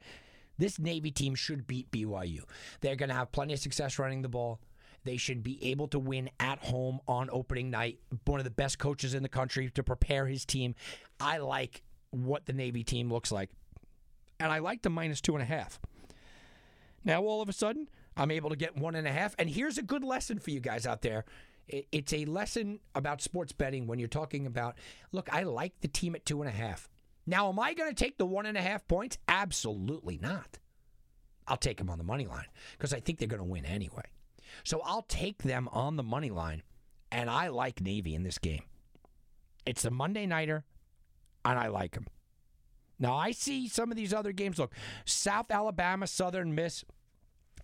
[0.59, 2.43] this Navy team should beat BYU.
[2.81, 4.61] They're going to have plenty of success running the ball.
[5.05, 7.99] They should be able to win at home on opening night.
[8.25, 10.75] One of the best coaches in the country to prepare his team.
[11.19, 13.51] I like what the Navy team looks like.
[14.39, 15.81] And I like the minus two and a half.
[17.05, 19.35] Now, all of a sudden, I'm able to get one and a half.
[19.39, 21.25] And here's a good lesson for you guys out there.
[21.69, 24.77] It's a lesson about sports betting when you're talking about,
[25.13, 26.89] look, I like the team at two and a half.
[27.27, 29.17] Now, am I going to take the one and a half points?
[29.29, 30.59] Absolutely not.
[31.47, 34.05] I'll take them on the money line because I think they're going to win anyway.
[34.65, 36.63] So I'll take them on the money line,
[37.11, 38.65] and I like Navy in this game.
[39.65, 40.65] It's a Monday nighter,
[41.45, 42.07] and I like them.
[42.99, 44.59] Now I see some of these other games.
[44.59, 46.85] Look, South Alabama, Southern Miss.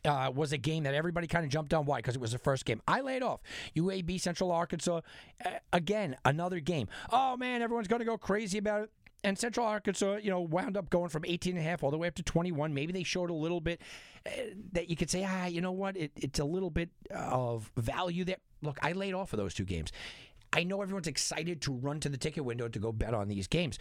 [0.04, 1.84] Uh, was a game that everybody kind of jumped on.
[1.84, 1.98] Why?
[1.98, 2.80] Because it was the first game.
[2.86, 3.40] I laid off.
[3.76, 5.00] UAB, Central Arkansas.
[5.44, 6.88] Uh, again, another game.
[7.10, 8.90] Oh, man, everyone's going to go crazy about it
[9.24, 11.98] and Central Arkansas, you know, wound up going from 18 and a half all the
[11.98, 12.72] way up to 21.
[12.72, 13.80] Maybe they showed a little bit
[14.26, 14.30] uh,
[14.72, 18.24] that you could say, ah, you know what, it, it's a little bit of value
[18.24, 18.36] there.
[18.62, 19.92] Look, I laid off of those two games.
[20.52, 23.46] I know everyone's excited to run to the ticket window to go bet on these
[23.46, 23.78] games,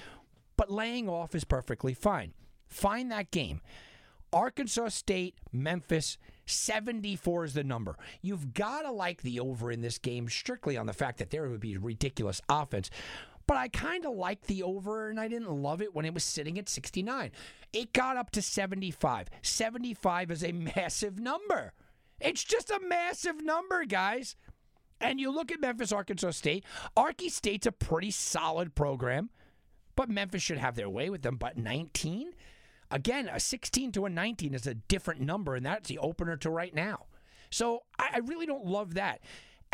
[0.57, 2.33] but laying off is perfectly fine.
[2.67, 3.61] Find that game.
[4.33, 7.97] Arkansas State, Memphis, 74 is the number.
[8.21, 11.49] You've got to like the over in this game strictly on the fact that there
[11.49, 12.89] would be ridiculous offense
[13.47, 16.23] but I kind of liked the over and I didn't love it when it was
[16.23, 17.31] sitting at 69.
[17.71, 19.29] It got up to 75.
[19.41, 21.73] 75 is a massive number.
[22.19, 24.35] It's just a massive number, guys.
[24.99, 26.65] And you look at Memphis, Arkansas State.
[26.97, 29.29] Arky State's a pretty solid program,
[29.95, 31.37] but Memphis should have their way with them.
[31.37, 32.33] But 19?
[32.89, 36.49] Again, a 16 to a 19 is a different number, and that's the opener to
[36.49, 37.05] right now.
[37.49, 39.21] So I really don't love that.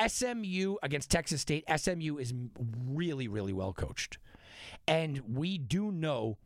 [0.06, 2.34] SMU against Texas State, SMU is
[2.88, 4.18] really, really well coached.
[4.88, 6.38] And we do know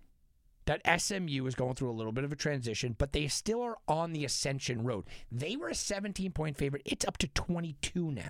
[0.65, 3.77] that SMU is going through a little bit of a transition, but they still are
[3.87, 5.05] on the ascension road.
[5.31, 6.81] They were a 17 point favorite.
[6.85, 8.29] It's up to 22 now.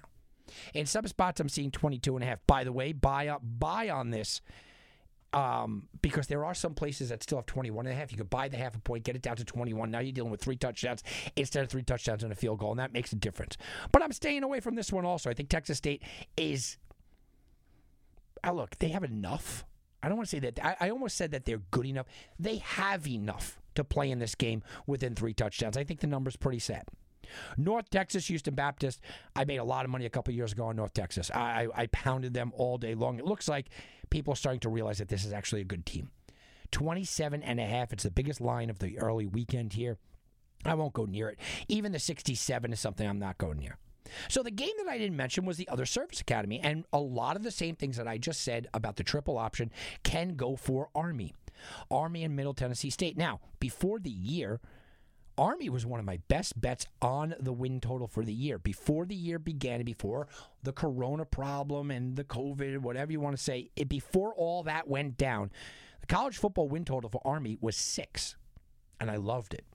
[0.73, 2.39] In some spots, I'm seeing 22 and a half.
[2.45, 4.41] By the way, buy up, buy on this
[5.34, 8.12] um, because there are some places that still have 21 and a half.
[8.12, 9.92] You could buy the half a point, get it down to 21.
[9.92, 11.04] Now you're dealing with three touchdowns
[11.36, 13.58] instead of three touchdowns and a field goal, and that makes a difference.
[13.92, 15.30] But I'm staying away from this one also.
[15.30, 16.04] I think Texas State
[16.36, 16.78] is.
[18.44, 19.66] Oh, look, they have enough.
[20.02, 20.60] I don't want to say that.
[20.63, 22.06] I, I almost said that they're good enough.
[22.40, 25.76] They have enough to play in this game within three touchdowns.
[25.76, 26.88] I think the number's pretty set.
[27.58, 29.02] North Texas, Houston Baptist.
[29.36, 31.32] I made a lot of money a couple years ago on North Texas.
[31.32, 33.20] I, I, pounded them all day long.
[33.20, 33.70] It looks like
[34.10, 36.10] people are starting to realize that this is actually a good team.
[36.72, 37.94] 27 and a half.
[37.94, 39.98] It's the biggest line of the early weekend here.
[40.66, 41.40] I won't go near it.
[41.68, 43.78] Even the 67 is something I'm not going near.
[44.30, 47.36] So the game that I didn't mention was the other service academy, and a lot
[47.36, 49.72] of the same things that I just said about the triple option
[50.04, 51.34] can go for Army.
[51.92, 53.18] Army and Middle Tennessee State.
[53.18, 54.60] Now, before the year,
[55.38, 58.58] Army was one of my best bets on the win total for the year.
[58.58, 60.28] Before the year began, before
[60.63, 64.88] the corona problem and the COVID, whatever you want to say, it, before all that
[64.88, 65.52] went down,
[66.02, 68.36] the college football win total for Army was six.
[69.00, 69.65] And I loved it.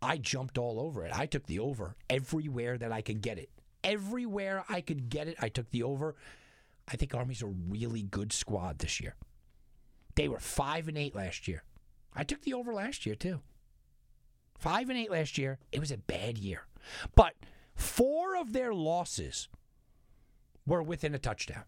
[0.00, 1.12] I jumped all over it.
[1.14, 3.50] I took the over everywhere that I could get it.
[3.82, 6.14] Everywhere I could get it, I took the over.
[6.88, 9.16] I think Army's a really good squad this year.
[10.14, 11.64] They were five and eight last year.
[12.14, 13.40] I took the over last year too.
[14.58, 15.58] Five and eight last year.
[15.72, 16.66] It was a bad year.
[17.14, 17.34] But
[17.74, 19.48] four of their losses
[20.66, 21.64] were within a touchdown.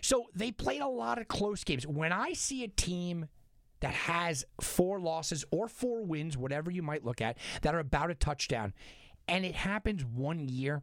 [0.00, 1.86] So they played a lot of close games.
[1.86, 3.26] When I see a team
[3.80, 8.10] that has four losses or four wins, whatever you might look at, that are about
[8.10, 8.72] a touchdown,
[9.26, 10.82] and it happens one year,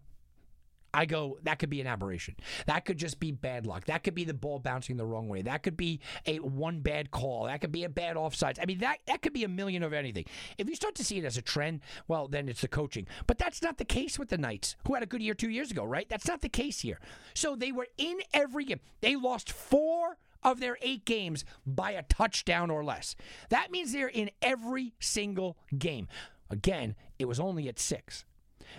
[0.94, 2.36] I go, that could be an aberration.
[2.66, 3.86] That could just be bad luck.
[3.86, 5.42] That could be the ball bouncing the wrong way.
[5.42, 7.46] That could be a one bad call.
[7.46, 8.60] That could be a bad offsides.
[8.62, 10.26] I mean, that, that could be a million of anything.
[10.58, 13.08] If you start to see it as a trend, well, then it's the coaching.
[13.28, 15.72] But that's not the case with the Knights, who had a good year two years
[15.72, 16.10] ago, right?
[16.10, 17.00] That's not the case here.
[17.34, 18.80] So they were in every game.
[19.02, 23.16] They lost four of their eight games by a touchdown or less.
[23.50, 26.08] That means they're in every single game.
[26.50, 28.26] Again, it was only at six.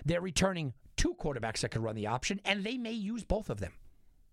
[0.04, 3.58] They're returning two quarterbacks that can run the option, and they may use both of
[3.58, 3.72] them.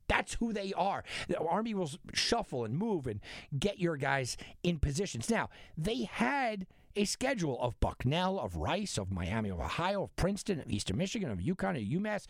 [0.10, 1.06] That's who they are.
[1.30, 3.22] The Army will shuffle and move and
[3.58, 5.30] get your guys in positions.
[5.30, 10.60] Now, they had a schedule of Bucknell, of Rice, of Miami, of Ohio, of Princeton,
[10.60, 12.26] of Eastern Michigan, of UConn, of UMass.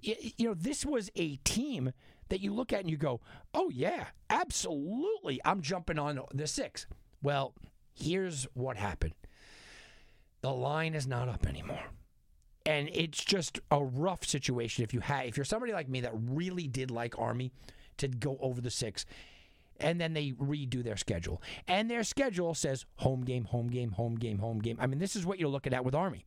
[0.00, 1.92] You know, this was a team
[2.30, 3.20] that you look at and you go,
[3.52, 5.38] oh, yeah, absolutely.
[5.44, 6.86] I'm jumping on the six.
[7.22, 7.52] Well,
[7.92, 9.12] here's what happened
[10.40, 11.90] the line is not up anymore
[12.66, 16.12] and it's just a rough situation if you have if you're somebody like me that
[16.14, 17.50] really did like army
[17.96, 19.04] to go over the six
[19.80, 24.16] and then they redo their schedule and their schedule says home game home game home
[24.16, 26.24] game home game i mean this is what you're looking at with army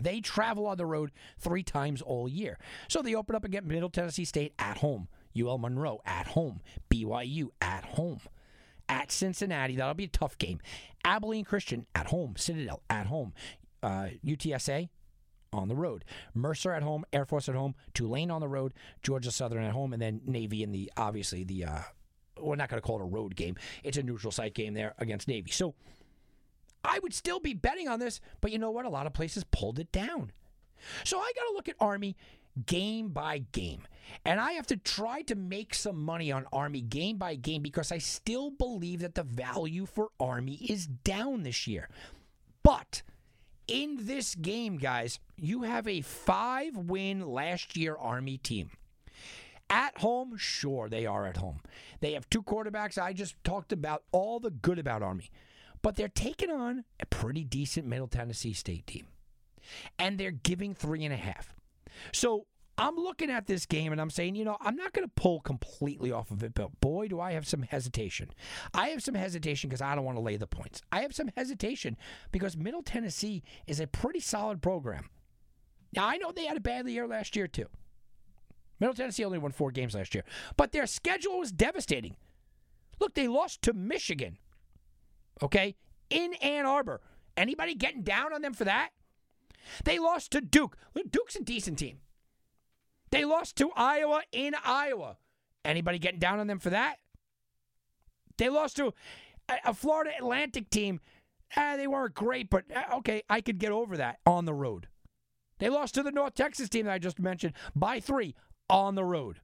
[0.00, 3.90] they travel on the road three times all year so they open up against middle
[3.90, 8.20] tennessee state at home ul monroe at home byu at home
[8.88, 9.76] at Cincinnati.
[9.76, 10.60] That'll be a tough game.
[11.04, 12.34] Abilene Christian at home.
[12.36, 13.32] Citadel at home.
[13.82, 14.88] Uh, UTSA
[15.52, 16.04] on the road.
[16.34, 17.04] Mercer at home.
[17.12, 17.74] Air Force at home.
[17.94, 18.74] Tulane on the road.
[19.02, 21.64] Georgia Southern at home, and then Navy in the obviously the.
[21.64, 21.80] Uh,
[22.40, 23.56] we're not going to call it a road game.
[23.82, 25.50] It's a neutral site game there against Navy.
[25.50, 25.74] So
[26.84, 28.84] I would still be betting on this, but you know what?
[28.84, 30.30] A lot of places pulled it down.
[31.04, 32.16] So I got to look at Army
[32.66, 33.86] game by game.
[34.24, 37.92] And I have to try to make some money on Army game by game because
[37.92, 41.88] I still believe that the value for Army is down this year.
[42.62, 43.02] But
[43.68, 48.70] in this game, guys, you have a five win last year Army team.
[49.70, 51.60] At home, sure, they are at home.
[52.00, 53.00] They have two quarterbacks.
[53.00, 55.30] I just talked about all the good about Army.
[55.82, 59.06] But they're taking on a pretty decent Middle Tennessee State team.
[59.98, 61.54] And they're giving three and a half.
[62.12, 62.46] So
[62.78, 65.40] I'm looking at this game and I'm saying, you know, I'm not going to pull
[65.40, 68.30] completely off of it, but boy, do I have some hesitation.
[68.72, 70.80] I have some hesitation because I don't want to lay the points.
[70.92, 71.96] I have some hesitation
[72.30, 75.10] because Middle Tennessee is a pretty solid program.
[75.92, 77.66] Now, I know they had a bad year last year, too.
[78.78, 80.24] Middle Tennessee only won four games last year,
[80.56, 82.16] but their schedule was devastating.
[83.00, 84.38] Look, they lost to Michigan,
[85.42, 85.74] okay,
[86.10, 87.00] in Ann Arbor.
[87.36, 88.90] Anybody getting down on them for that?
[89.84, 90.76] They lost to Duke.
[91.10, 91.98] Duke's a decent team.
[93.10, 95.16] They lost to Iowa in Iowa.
[95.64, 96.96] Anybody getting down on them for that?
[98.36, 98.94] They lost to
[99.64, 101.00] a, Florida Atlantic team.
[101.56, 104.88] Ah, they weren't great, but uh, okay, I could get over that on the road.
[105.58, 108.34] They lost to the North Texas team that I just mentioned by three
[108.70, 109.40] on the road.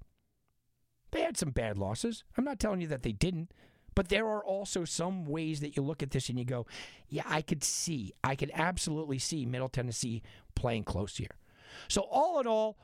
[1.10, 2.24] They had some bad losses.
[2.36, 3.52] I'm not telling you that they didn't.
[3.94, 6.66] But there are also some ways that you look at this and you go,
[7.08, 10.22] yeah, I could see, I could absolutely see Middle Tennessee
[10.56, 11.36] playing close here.
[11.88, 12.76] So, all in all,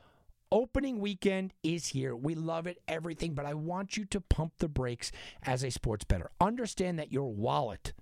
[0.53, 2.15] opening weekend is here.
[2.15, 6.05] We love it, everything, but I want you to pump the brakes as a sports
[6.05, 6.31] better.
[6.41, 7.93] Understand that your wallet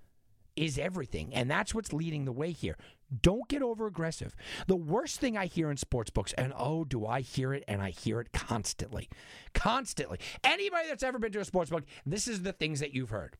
[0.55, 2.77] is everything, and that's what's leading the way here.
[3.21, 4.35] Don't get over aggressive.
[4.67, 7.81] The worst thing I hear in sports books, and oh, do I hear it, and
[7.81, 9.09] I hear it constantly.
[9.53, 10.19] Constantly.
[10.43, 13.37] Anybody that's ever been to a sports book, this is the things that you've heard.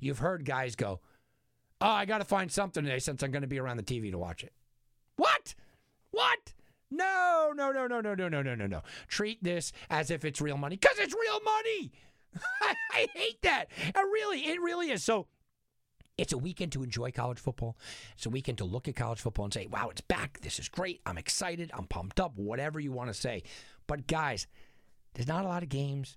[0.00, 1.00] You've heard guys go,
[1.80, 4.10] Oh, I got to find something today since I'm going to be around the TV
[4.10, 4.52] to watch it.
[5.16, 5.54] What?
[6.10, 6.54] What?
[6.90, 8.82] No, no, no, no, no, no, no, no, no, no.
[9.08, 11.92] Treat this as if it's real money because it's real money.
[12.92, 13.66] I hate that.
[13.80, 15.04] It really, it really is.
[15.04, 15.26] So
[16.16, 17.76] it's a weekend to enjoy college football.
[18.16, 20.40] It's a weekend to look at college football and say, wow, it's back.
[20.40, 21.00] This is great.
[21.06, 21.70] I'm excited.
[21.74, 23.42] I'm pumped up, whatever you want to say.
[23.86, 24.46] But guys,
[25.14, 26.16] there's not a lot of games.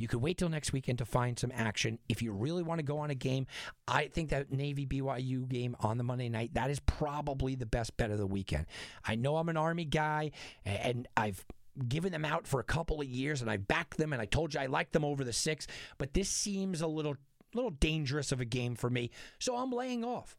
[0.00, 1.98] You could wait till next weekend to find some action.
[2.08, 3.46] If you really want to go on a game,
[3.86, 7.98] I think that Navy BYU game on the Monday night, that is probably the best
[7.98, 8.64] bet of the weekend.
[9.04, 10.30] I know I'm an Army guy,
[10.64, 11.44] and I've
[11.86, 14.54] given them out for a couple of years, and I backed them, and I told
[14.54, 15.66] you I liked them over the six,
[15.98, 17.16] but this seems a little
[17.52, 20.38] little dangerous of a game for me, so I'm laying off.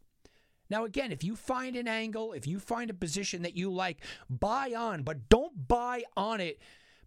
[0.72, 4.02] Now, again, if you find an angle, if you find a position that you like,
[4.28, 6.60] buy on, but don't buy on it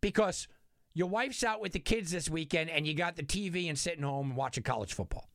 [0.03, 0.47] because
[0.95, 4.05] your wife's out with the kids this weekend and you got the TV and sitting
[4.05, 5.29] home and watching college football.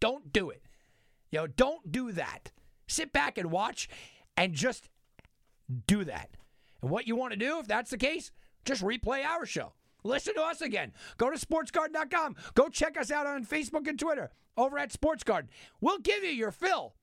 [0.00, 0.62] Don't do it.
[1.30, 2.52] You know, don't do that.
[2.86, 3.88] Sit back and watch
[4.36, 4.88] and just
[5.86, 6.30] do that.
[6.82, 8.30] And what you want to do, if that's the case,
[8.64, 9.72] just replay our show.
[10.04, 10.92] Listen to us again.
[11.16, 12.36] Go to sportsgarten.com.
[12.54, 15.50] Go check us out on Facebook and Twitter over at Sports Garten.
[15.80, 16.94] We'll give you your fill.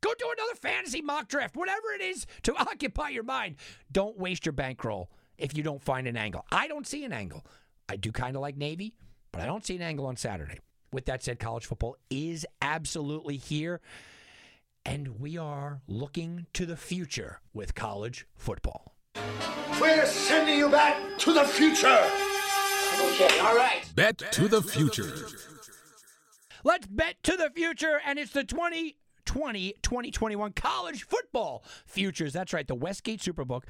[0.00, 3.56] Go do another fantasy mock draft, whatever it is to occupy your mind.
[3.90, 5.08] Don't waste your bankroll
[5.38, 6.46] if you don't find an angle.
[6.50, 7.44] I don't see an angle.
[7.88, 8.94] I do kind of like Navy,
[9.32, 10.58] but I don't see an angle on Saturday.
[10.92, 13.80] With that said, college football is absolutely here,
[14.84, 18.94] and we are looking to the future with college football.
[19.80, 21.98] We're sending you back to the future.
[23.10, 23.82] Okay, all right.
[23.94, 25.12] Bet to the future.
[26.64, 32.32] Let's bet to the future, and it's the 2020 2021 college football futures.
[32.32, 33.64] That's right, the Westgate Superbook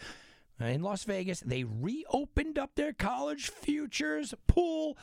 [0.60, 1.40] in Las Vegas.
[1.40, 4.96] They reopened up their college futures pool.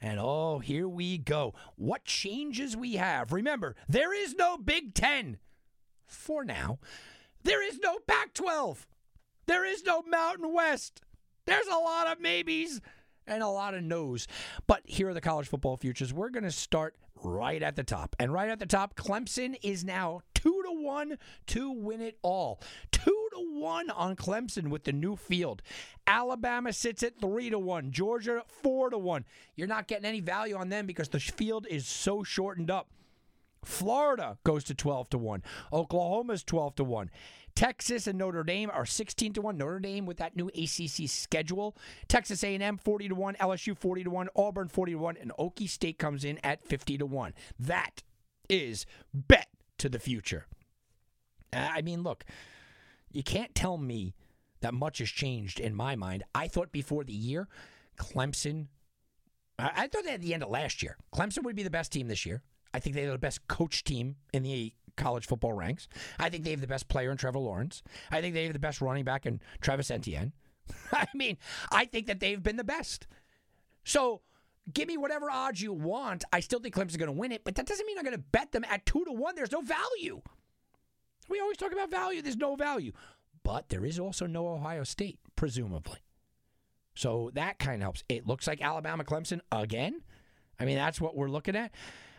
[0.00, 1.54] And oh, here we go.
[1.76, 3.32] What changes we have.
[3.32, 5.38] Remember, there is no Big Ten
[6.06, 6.78] for now.
[7.42, 8.86] There is no Pac 12.
[9.46, 11.00] There is no Mountain West.
[11.46, 12.80] There's a lot of maybes
[13.26, 14.26] and a lot of no's.
[14.66, 16.12] But here are the college football futures.
[16.12, 18.16] We're going to start right at the top.
[18.18, 21.18] And right at the top, Clemson is now two to one
[21.48, 22.60] to win it all.
[22.92, 25.60] Two to one on Clemson with the new field.
[26.06, 27.90] Alabama sits at three to one.
[27.90, 29.24] Georgia four to one.
[29.56, 32.90] You're not getting any value on them because the field is so shortened up.
[33.64, 35.42] Florida goes to 12 to 1.
[35.72, 37.10] Oklahoma's 12 to 1.
[37.56, 39.58] Texas and Notre Dame are 16 to 1.
[39.58, 41.76] Notre Dame with that new ACC schedule.
[42.06, 45.68] Texas A&M 40 to 1, LSU 40 to 1, Auburn 40 to 1 and Okie
[45.68, 47.34] State comes in at 50 to 1.
[47.58, 48.04] That
[48.48, 49.48] is bet
[49.78, 50.46] to the future.
[51.52, 52.24] I mean, look,
[53.12, 54.14] you can't tell me
[54.60, 56.24] that much has changed in my mind.
[56.34, 57.48] I thought before the year
[57.98, 58.66] Clemson
[59.58, 62.26] I thought at the end of last year, Clemson would be the best team this
[62.26, 62.42] year.
[62.74, 65.88] I think they're the best coach team in the college football ranks.
[66.18, 67.82] I think they have the best player in Trevor Lawrence.
[68.10, 70.32] I think they have the best running back in Travis Etienne.
[70.92, 71.38] I mean,
[71.70, 73.06] I think that they've been the best.
[73.84, 74.20] So
[74.72, 76.24] give me whatever odds you want.
[76.32, 78.24] I still think Clemson's going to win it, but that doesn't mean I'm going to
[78.32, 79.34] bet them at two to one.
[79.34, 80.20] There's no value.
[81.28, 82.22] We always talk about value.
[82.22, 82.92] There's no value.
[83.42, 85.98] But there is also no Ohio State, presumably.
[86.94, 88.04] So that kind of helps.
[88.08, 90.02] It looks like Alabama Clemson again.
[90.58, 91.72] I mean, that's what we're looking at.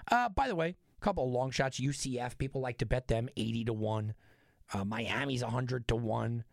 [0.09, 1.79] Uh, by the way, a couple of long shots.
[1.79, 4.13] UCF, people like to bet them 80 to 1.
[4.73, 6.43] Uh, Miami's 100 to 1.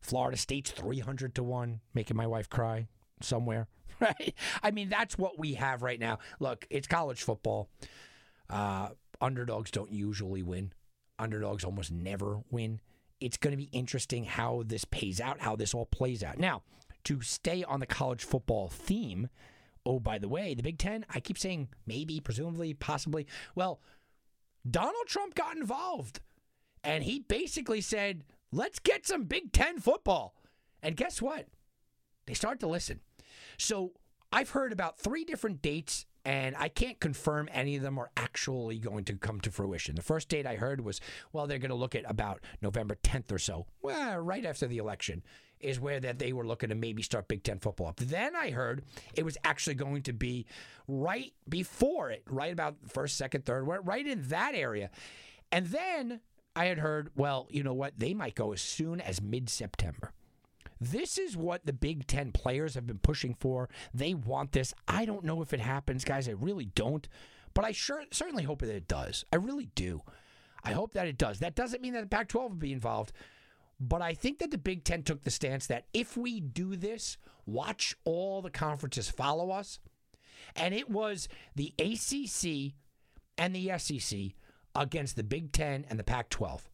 [0.00, 2.88] Florida State's 300 to 1, making my wife cry
[3.20, 3.68] somewhere.
[4.18, 4.34] Right?
[4.62, 6.18] I mean, that's what we have right now.
[6.40, 7.68] Look, it's college football.
[8.50, 8.88] Uh,
[9.20, 10.72] underdogs don't usually win,
[11.18, 12.80] underdogs almost never win.
[13.20, 16.38] It's going to be interesting how this pays out, how this all plays out.
[16.38, 16.62] Now,
[17.04, 19.28] to stay on the college football theme,
[19.86, 23.26] oh, by the way, the Big Ten, I keep saying maybe, presumably, possibly.
[23.54, 23.80] Well,
[24.68, 26.20] Donald Trump got involved
[26.82, 30.34] and he basically said, let's get some Big Ten football.
[30.82, 31.46] And guess what?
[32.26, 33.00] They start to listen.
[33.62, 33.92] So
[34.32, 38.78] I've heard about three different dates, and I can't confirm any of them are actually
[38.78, 39.94] going to come to fruition.
[39.94, 41.00] The first date I heard was,
[41.32, 44.78] well, they're going to look at about November 10th or so, well, right after the
[44.78, 45.22] election.
[45.60, 47.96] Is where that they were looking to maybe start Big Ten football up.
[47.98, 48.82] Then I heard
[49.14, 50.44] it was actually going to be
[50.88, 54.90] right before it, right about first, second, third, right in that area.
[55.52, 56.18] And then
[56.56, 57.96] I had heard, well, you know what?
[57.96, 60.12] They might go as soon as mid September.
[60.82, 63.68] This is what the Big Ten players have been pushing for.
[63.94, 64.74] They want this.
[64.88, 66.28] I don't know if it happens, guys.
[66.28, 67.08] I really don't.
[67.54, 69.24] But I sure certainly hope that it does.
[69.32, 70.02] I really do.
[70.64, 71.38] I hope that it does.
[71.38, 73.12] That doesn't mean that the Pac 12 will be involved.
[73.78, 77.16] But I think that the Big Ten took the stance that if we do this,
[77.46, 79.78] watch all the conferences follow us.
[80.56, 82.74] And it was the ACC
[83.38, 84.18] and the SEC
[84.74, 86.68] against the Big Ten and the Pac 12.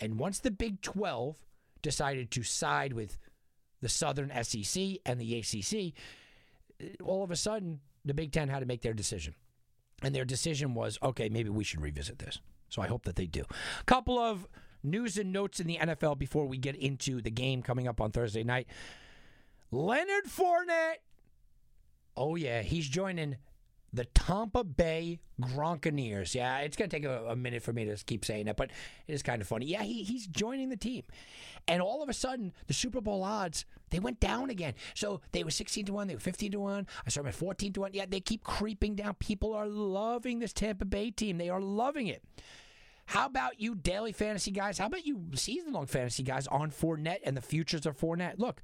[0.00, 1.36] And once the Big 12
[1.84, 3.16] decided to side with
[3.80, 5.92] the Southern SEC and the ACC,
[7.04, 9.36] all of a sudden the Big Ten had to make their decision.
[10.02, 12.40] And their decision was okay, maybe we should revisit this.
[12.68, 13.44] So I hope that they do.
[13.80, 14.48] A couple of
[14.82, 18.10] news and notes in the NFL before we get into the game coming up on
[18.10, 18.66] Thursday night.
[19.70, 21.00] Leonard Fournette.
[22.16, 23.36] Oh, yeah, he's joining
[23.94, 26.34] the Tampa Bay Gronkaneers.
[26.34, 28.70] Yeah, it's going to take a, a, minute for me to keep saying that, but
[29.06, 29.66] it is kind of funny.
[29.66, 31.04] Yeah, he, he's joining the team.
[31.68, 34.74] And all of a sudden, the Super Bowl odds, they went down again.
[34.94, 36.86] So they were 16 to 1, they were 15 to 1.
[37.06, 37.90] I saw them at 14 to 1.
[37.94, 39.14] Yeah, they keep creeping down.
[39.14, 41.38] People are loving this Tampa Bay team.
[41.38, 42.22] They are loving it.
[43.06, 44.78] How about you daily fantasy guys?
[44.78, 48.38] How about you season long fantasy guys on Fournette and the futures of Fournette?
[48.38, 48.62] Look,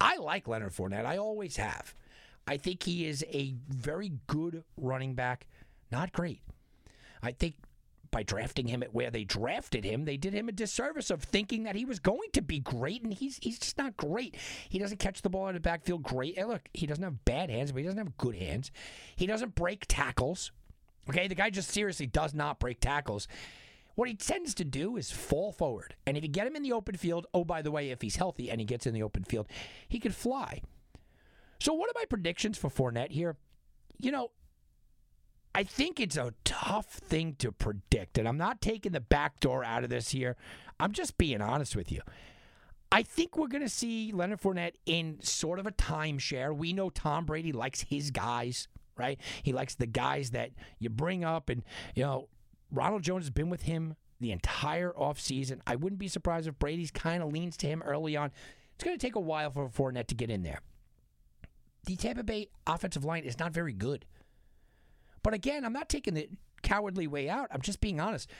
[0.00, 1.06] I like Leonard Fournette.
[1.06, 1.94] I always have.
[2.48, 5.46] I think he is a very good running back.
[5.92, 6.40] Not great.
[7.22, 7.56] I think
[8.10, 10.06] by drafting him at where they drafted him.
[10.06, 13.12] They did him a disservice of thinking that he was going to be great, and
[13.12, 14.36] he's he's just not great.
[14.68, 16.38] He doesn't catch the ball in the backfield great.
[16.38, 18.70] And look, he doesn't have bad hands, but he doesn't have good hands.
[19.16, 20.52] He doesn't break tackles.
[21.10, 23.28] Okay, the guy just seriously does not break tackles.
[23.94, 25.94] What he tends to do is fall forward.
[26.06, 28.16] And if you get him in the open field, oh, by the way, if he's
[28.16, 29.48] healthy and he gets in the open field,
[29.88, 30.62] he could fly.
[31.60, 33.36] So, what are my predictions for Fournette here?
[33.98, 34.30] You know,
[35.54, 38.18] I think it's a tough thing to predict.
[38.18, 40.36] And I'm not taking the back door out of this here.
[40.78, 42.00] I'm just being honest with you.
[42.90, 46.56] I think we're going to see Leonard Fournette in sort of a timeshare.
[46.56, 49.20] We know Tom Brady likes his guys, right?
[49.42, 51.48] He likes the guys that you bring up.
[51.50, 52.28] And, you know,
[52.70, 55.60] Ronald Jones has been with him the entire offseason.
[55.66, 58.30] I wouldn't be surprised if Brady's kind of leans to him early on.
[58.74, 60.60] It's going to take a while for Fournette to get in there.
[61.84, 64.04] The Tampa Bay offensive line is not very good.
[65.22, 66.28] But again, I'm not taking the
[66.62, 67.48] cowardly way out.
[67.50, 68.30] I'm just being honest.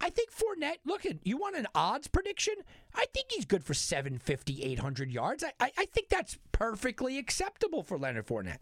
[0.00, 2.54] I think Fournette, look, you want an odds prediction?
[2.94, 5.44] I think he's good for 750, 800 yards.
[5.44, 8.58] I, I, I think that's perfectly acceptable for Leonard Fournette.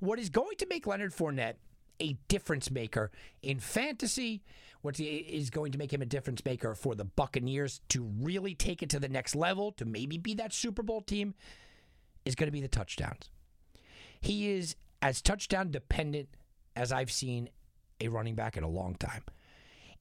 [0.00, 1.54] What is going to make Leonard Fournette
[2.00, 3.12] a difference maker
[3.42, 4.42] in fantasy,
[4.80, 8.82] what is going to make him a difference maker for the Buccaneers to really take
[8.82, 11.34] it to the next level, to maybe be that Super Bowl team,
[12.24, 13.30] is going to be the touchdowns.
[14.22, 16.28] He is as touchdown dependent
[16.74, 17.50] as I've seen
[18.00, 19.24] a running back in a long time.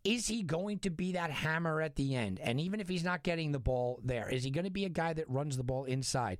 [0.03, 2.39] Is he going to be that hammer at the end?
[2.39, 4.89] And even if he's not getting the ball there, is he going to be a
[4.89, 6.37] guy that runs the ball inside?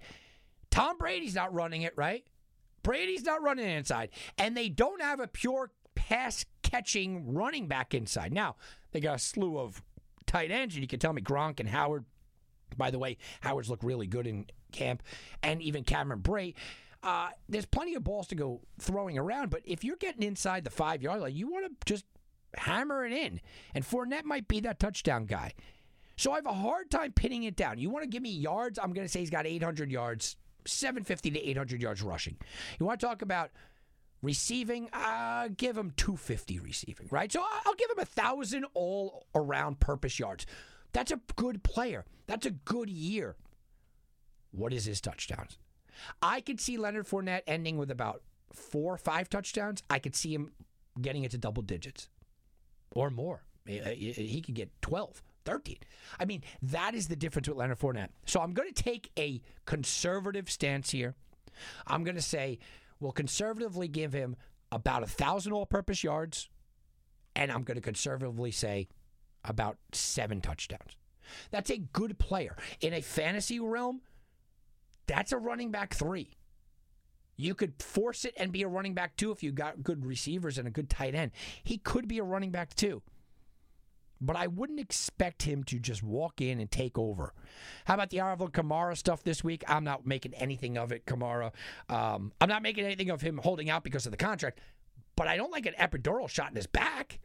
[0.70, 2.24] Tom Brady's not running it, right?
[2.82, 4.10] Brady's not running it inside.
[4.38, 8.32] And they don't have a pure pass catching running back inside.
[8.32, 8.56] Now,
[8.92, 9.84] they got a slew of
[10.26, 12.06] tight ends, and you can tell me Gronk and Howard.
[12.78, 15.04] By the way, Howard's looked really good in camp,
[15.44, 16.56] and even Cameron Brate.
[17.04, 20.70] Uh, there's plenty of balls to go throwing around, but if you're getting inside the
[20.70, 22.06] five yard line, you want to just
[22.56, 23.42] hammer it in.
[23.74, 25.54] And Fournette might be that touchdown guy.
[26.16, 27.80] So I have a hard time pinning it down.
[27.80, 28.78] You want to give me yards?
[28.78, 30.36] I'm going to say he's got 800 yards,
[30.66, 32.38] 750 to 800 yards rushing.
[32.80, 33.50] You want to talk about
[34.22, 34.90] receiving?
[34.94, 37.32] Uh, give him 250 receiving, right?
[37.32, 40.46] So I'll give him a thousand all around purpose yards.
[40.94, 42.06] That's a good player.
[42.28, 43.36] That's a good year.
[44.52, 45.58] What is his touchdowns?
[46.22, 48.22] I could see Leonard Fournette ending with about
[48.54, 49.84] four or five touchdowns.
[49.90, 50.52] I could see him
[51.00, 52.10] getting it to double digits
[52.96, 53.44] or more.
[53.68, 55.78] Eh, eh, he could get 12, 13.
[56.20, 58.10] I mean, that is the difference with Leonard Fournette.
[58.26, 61.16] So I'm going to take a conservative stance here.
[61.88, 62.60] I'm going to say
[63.00, 64.36] we'll conservatively give him
[64.72, 66.50] about a thousand all-purpose yards,
[67.36, 68.88] and I'm going to conservatively say
[69.44, 70.96] about seven touchdowns.
[71.52, 74.02] That's a good player in a fantasy realm.
[75.08, 76.38] That's a running back three.
[77.38, 80.58] You could force it and be a running back two if you got good receivers
[80.58, 81.32] and a good tight end.
[81.64, 83.02] He could be a running back two.
[84.24, 87.34] But I wouldn't expect him to just walk in and take over.
[87.86, 89.64] How about the Alvin Kamara stuff this week?
[89.68, 91.52] I'm not making anything of it, Kamara.
[91.90, 94.60] Um, I'm not making anything of him holding out because of the contract.
[95.16, 97.20] But I don't like an epidural shot in his back.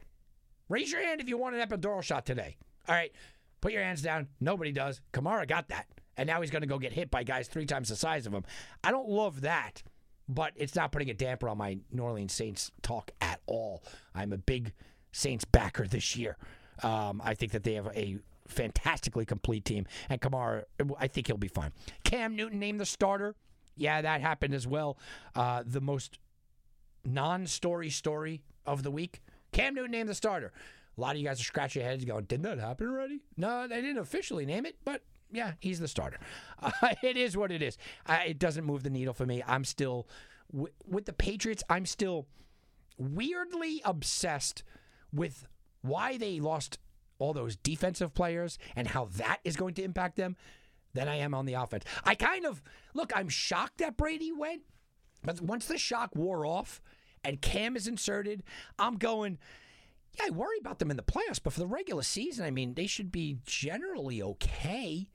[0.70, 2.56] Raise your hand if you want an epidural shot today.
[2.88, 3.12] All right,
[3.60, 4.28] put your hands down.
[4.40, 5.02] Nobody does.
[5.12, 5.86] Kamara got that
[6.16, 8.32] and now he's going to go get hit by guys three times the size of
[8.32, 8.44] him.
[8.82, 9.82] I don't love that,
[10.28, 13.82] but it's not putting a damper on my New Orleans Saints talk at all.
[14.14, 14.72] I'm a big
[15.12, 16.36] Saints backer this year.
[16.82, 20.64] Um, I think that they have a fantastically complete team, and Kamara,
[20.98, 21.72] I think he'll be fine.
[22.04, 23.34] Cam Newton named the starter.
[23.76, 24.98] Yeah, that happened as well.
[25.34, 26.18] Uh, the most
[27.04, 29.22] non-story story of the week.
[29.52, 30.52] Cam Newton named the starter.
[30.96, 33.20] A lot of you guys are scratching your heads going, didn't that happen already?
[33.36, 35.02] No, they didn't officially name it, but
[35.32, 36.18] yeah, he's the starter.
[36.62, 37.76] Uh, it is what it is.
[38.06, 39.42] Uh, it doesn't move the needle for me.
[39.46, 40.08] I'm still
[40.50, 41.62] w- with the Patriots.
[41.68, 42.26] I'm still
[42.96, 44.62] weirdly obsessed
[45.12, 45.46] with
[45.82, 46.78] why they lost
[47.18, 50.34] all those defensive players and how that is going to impact them
[50.94, 51.84] than I am on the offense.
[52.04, 52.62] I kind of
[52.94, 53.12] look.
[53.14, 54.62] I'm shocked that Brady went,
[55.22, 56.80] but once the shock wore off
[57.22, 58.42] and Cam is inserted,
[58.78, 59.38] I'm going.
[60.18, 62.72] Yeah, I worry about them in the playoffs, but for the regular season, I mean,
[62.72, 65.08] they should be generally okay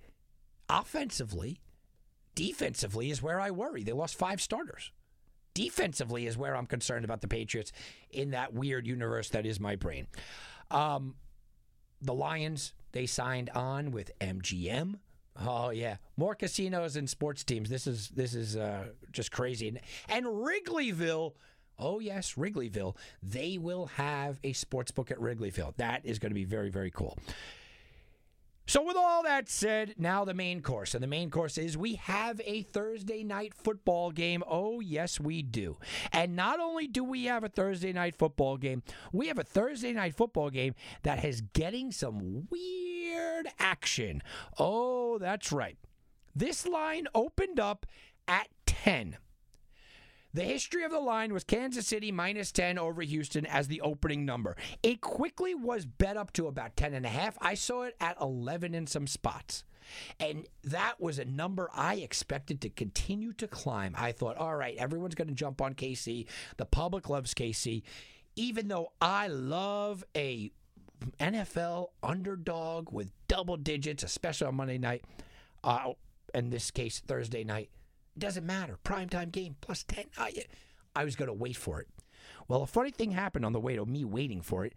[0.71, 1.59] offensively.
[2.33, 3.83] Defensively is where I worry.
[3.83, 4.91] They lost five starters.
[5.53, 7.73] Defensively is where I'm concerned about the Patriots
[8.09, 10.07] in that weird universe that is my brain.
[10.69, 11.15] Um,
[12.01, 14.95] the Lions, they signed on with MGM.
[15.39, 17.69] Oh yeah, more casinos and sports teams.
[17.69, 19.67] This is this is uh, just crazy.
[19.67, 21.33] And, and Wrigleyville
[21.81, 22.95] Oh, yes, Wrigleyville.
[23.23, 25.75] They will have a sports book at Wrigleyville.
[25.77, 27.17] That is going to be very, very cool.
[28.67, 30.93] So, with all that said, now the main course.
[30.93, 34.43] And the main course is we have a Thursday night football game.
[34.47, 35.77] Oh, yes, we do.
[36.13, 39.93] And not only do we have a Thursday night football game, we have a Thursday
[39.93, 44.21] night football game that is getting some weird action.
[44.57, 45.77] Oh, that's right.
[46.35, 47.85] This line opened up
[48.27, 49.17] at 10.
[50.33, 54.25] The history of the line was Kansas City minus 10 over Houston as the opening
[54.25, 54.55] number.
[54.81, 57.37] It quickly was bet up to about 10 and a half.
[57.41, 59.63] I saw it at 11 in some spots.
[60.19, 63.93] And that was a number I expected to continue to climb.
[63.97, 66.27] I thought, all right, everyone's going to jump on KC.
[66.57, 67.83] The public loves KC.
[68.37, 70.51] Even though I love a
[71.19, 75.03] NFL underdog with double digits, especially on Monday night,
[75.63, 75.91] uh,
[76.33, 77.69] in this case, Thursday night,
[78.17, 78.77] doesn't matter.
[78.83, 80.05] Primetime game plus 10.
[80.17, 80.33] I,
[80.95, 81.87] I was going to wait for it.
[82.47, 84.73] Well, a funny thing happened on the way to me waiting for it.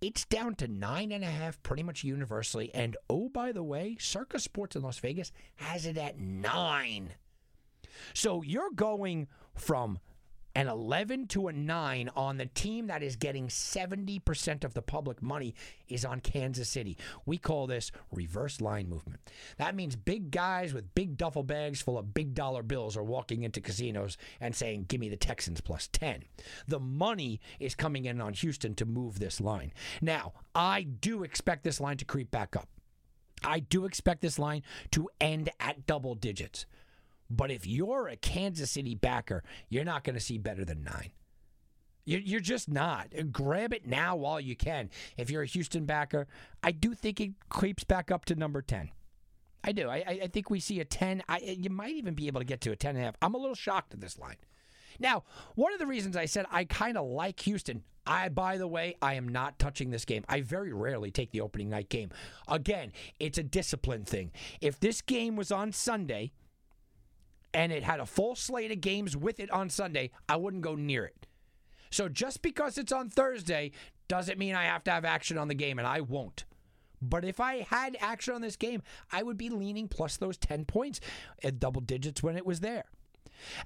[0.00, 2.70] It's down to nine and a half pretty much universally.
[2.72, 7.14] And oh, by the way, Circa Sports in Las Vegas has it at nine.
[8.14, 9.98] So you're going from
[10.54, 15.22] an 11 to a 9 on the team that is getting 70% of the public
[15.22, 15.54] money
[15.88, 16.96] is on Kansas City.
[17.26, 19.20] We call this reverse line movement.
[19.58, 23.42] That means big guys with big duffel bags full of big dollar bills are walking
[23.42, 26.24] into casinos and saying, Give me the Texans plus 10.
[26.66, 29.72] The money is coming in on Houston to move this line.
[30.00, 32.68] Now, I do expect this line to creep back up.
[33.44, 36.66] I do expect this line to end at double digits.
[37.30, 41.12] But if you're a Kansas City backer, you're not going to see better than nine.
[42.04, 43.08] You're just not.
[43.30, 44.90] Grab it now while you can.
[45.16, 46.26] If you're a Houston backer,
[46.62, 48.90] I do think it creeps back up to number 10.
[49.62, 49.88] I do.
[49.88, 51.22] I, I think we see a 10.
[51.28, 53.16] I, you might even be able to get to a 10 and a half.
[53.20, 54.36] I'm a little shocked at this line.
[54.98, 55.24] Now,
[55.54, 58.96] one of the reasons I said I kind of like Houston, I, by the way,
[59.00, 60.24] I am not touching this game.
[60.28, 62.10] I very rarely take the opening night game.
[62.48, 64.32] Again, it's a discipline thing.
[64.60, 66.32] If this game was on Sunday,
[67.52, 70.74] and it had a full slate of games with it on Sunday, I wouldn't go
[70.74, 71.26] near it.
[71.90, 73.72] So just because it's on Thursday
[74.08, 76.44] doesn't mean I have to have action on the game, and I won't.
[77.02, 80.66] But if I had action on this game, I would be leaning plus those 10
[80.66, 81.00] points
[81.42, 82.84] at double digits when it was there.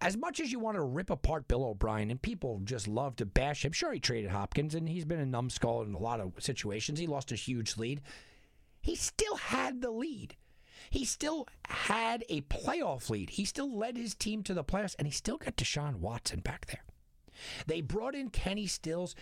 [0.00, 3.26] As much as you want to rip apart Bill O'Brien, and people just love to
[3.26, 6.32] bash him, sure, he traded Hopkins, and he's been a numbskull in a lot of
[6.38, 7.00] situations.
[7.00, 8.00] He lost a huge lead.
[8.80, 10.36] He still had the lead.
[10.94, 13.30] He still had a playoff lead.
[13.30, 16.66] He still led his team to the playoffs, and he still got Deshaun Watson back
[16.66, 16.84] there.
[17.66, 19.16] They brought in Kenny Stills,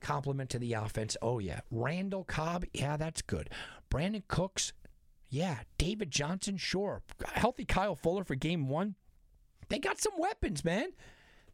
[0.00, 1.16] compliment to the offense.
[1.20, 1.62] Oh, yeah.
[1.68, 3.50] Randall Cobb, yeah, that's good.
[3.90, 4.72] Brandin Cooks,
[5.28, 5.62] yeah.
[5.78, 7.02] David Johnson, sure.
[7.24, 8.94] Healthy Kyle Fuller for game one.
[9.68, 10.90] They got some weapons, man.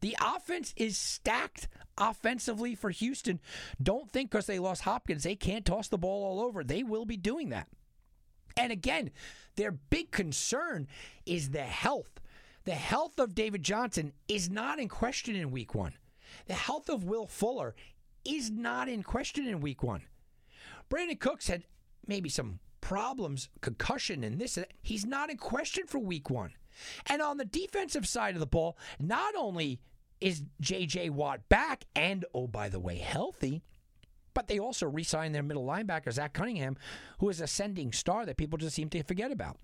[0.01, 1.67] The offense is stacked
[1.97, 3.39] offensively for Houston.
[3.81, 6.63] Don't think because they lost Hopkins, they can't toss the ball all over.
[6.63, 7.69] They will be doing that.
[8.55, 9.09] And again,
[9.55, 10.87] their big concern
[11.25, 12.19] is the health.
[12.65, 15.93] The health of David Johnson is not in question in week one.
[16.47, 17.75] The health of Will Fuller
[18.25, 20.03] is not in question in week one.
[20.89, 21.63] Brandin Cooks had
[22.07, 24.57] maybe some problems, concussion, and this.
[24.81, 26.53] He's not in question for week one.
[27.07, 29.79] And on the defensive side of the ball, not only
[30.19, 31.09] is J.J.
[31.09, 33.61] Watt back and, oh, by the way, healthy,
[34.33, 36.77] but they also re signed their middle linebacker, Zach Cunningham,
[37.19, 39.57] who is a sending star that people just seem to forget about.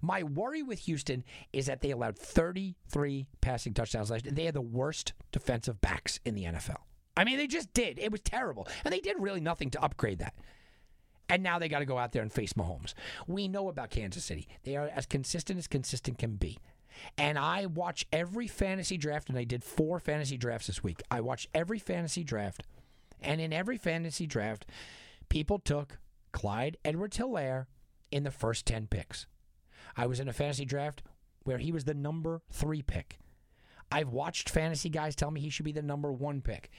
[0.00, 4.34] My worry with Houston is that they allowed 33 passing touchdowns last year.
[4.34, 6.78] They are the worst defensive backs in the NFL.
[7.16, 7.98] I mean, they just did.
[7.98, 8.68] It was terrible.
[8.84, 10.34] And they did really nothing to upgrade that.
[11.28, 12.94] And now they got to go out there and face Mahomes.
[13.26, 14.48] We know about Kansas City.
[14.62, 16.58] They are as consistent as consistent can be.
[17.18, 21.02] And I watch every fantasy draft, and I did four fantasy drafts this week.
[21.10, 22.62] I watch every fantasy draft
[23.20, 24.66] and in every fantasy draft,
[25.28, 25.98] people took
[26.32, 27.66] Clyde Edwards Helaire
[28.10, 29.26] in the first 10 picks.
[29.96, 31.02] I was in a fantasy draft
[31.44, 33.18] where he was the number three pick.
[33.90, 36.70] I've watched fantasy guys tell me he should be the number one pick.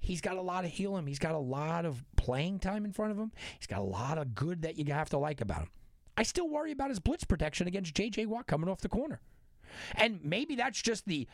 [0.00, 1.06] He's got a lot of helium.
[1.06, 3.32] He's got a lot of playing time in front of him.
[3.58, 5.70] He's got a lot of good that you have to like about him.
[6.16, 8.26] I still worry about his blitz protection against J.J.
[8.26, 9.20] Watt coming off the corner.
[9.94, 11.28] And maybe that's just the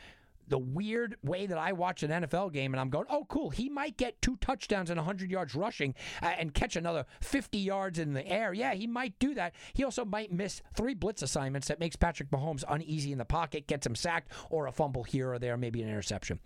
[0.49, 3.69] the weird way that I watch an NFL game and I'm going, oh, cool, he
[3.69, 8.13] might get two touchdowns and 100 yards rushing uh, and catch another 50 yards in
[8.13, 8.53] the air.
[8.53, 9.55] Yeah, he might do that.
[9.73, 13.67] He also might miss three blitz assignments that makes Patrick Mahomes uneasy in the pocket,
[13.67, 16.41] gets him sacked, or a fumble here or there, maybe an interception.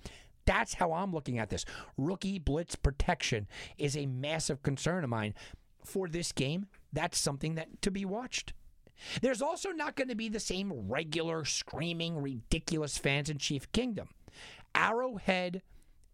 [0.44, 1.66] That's how I'm looking at this.
[1.98, 3.46] Rookie blitz protection
[3.76, 5.34] is a massive concern of mine
[5.84, 6.66] for this game.
[6.92, 8.54] That's something that to be watched.
[9.20, 14.08] There's also not going to be the same regular, screaming, ridiculous fans in Chief Kingdom.
[14.74, 15.62] Arrowhead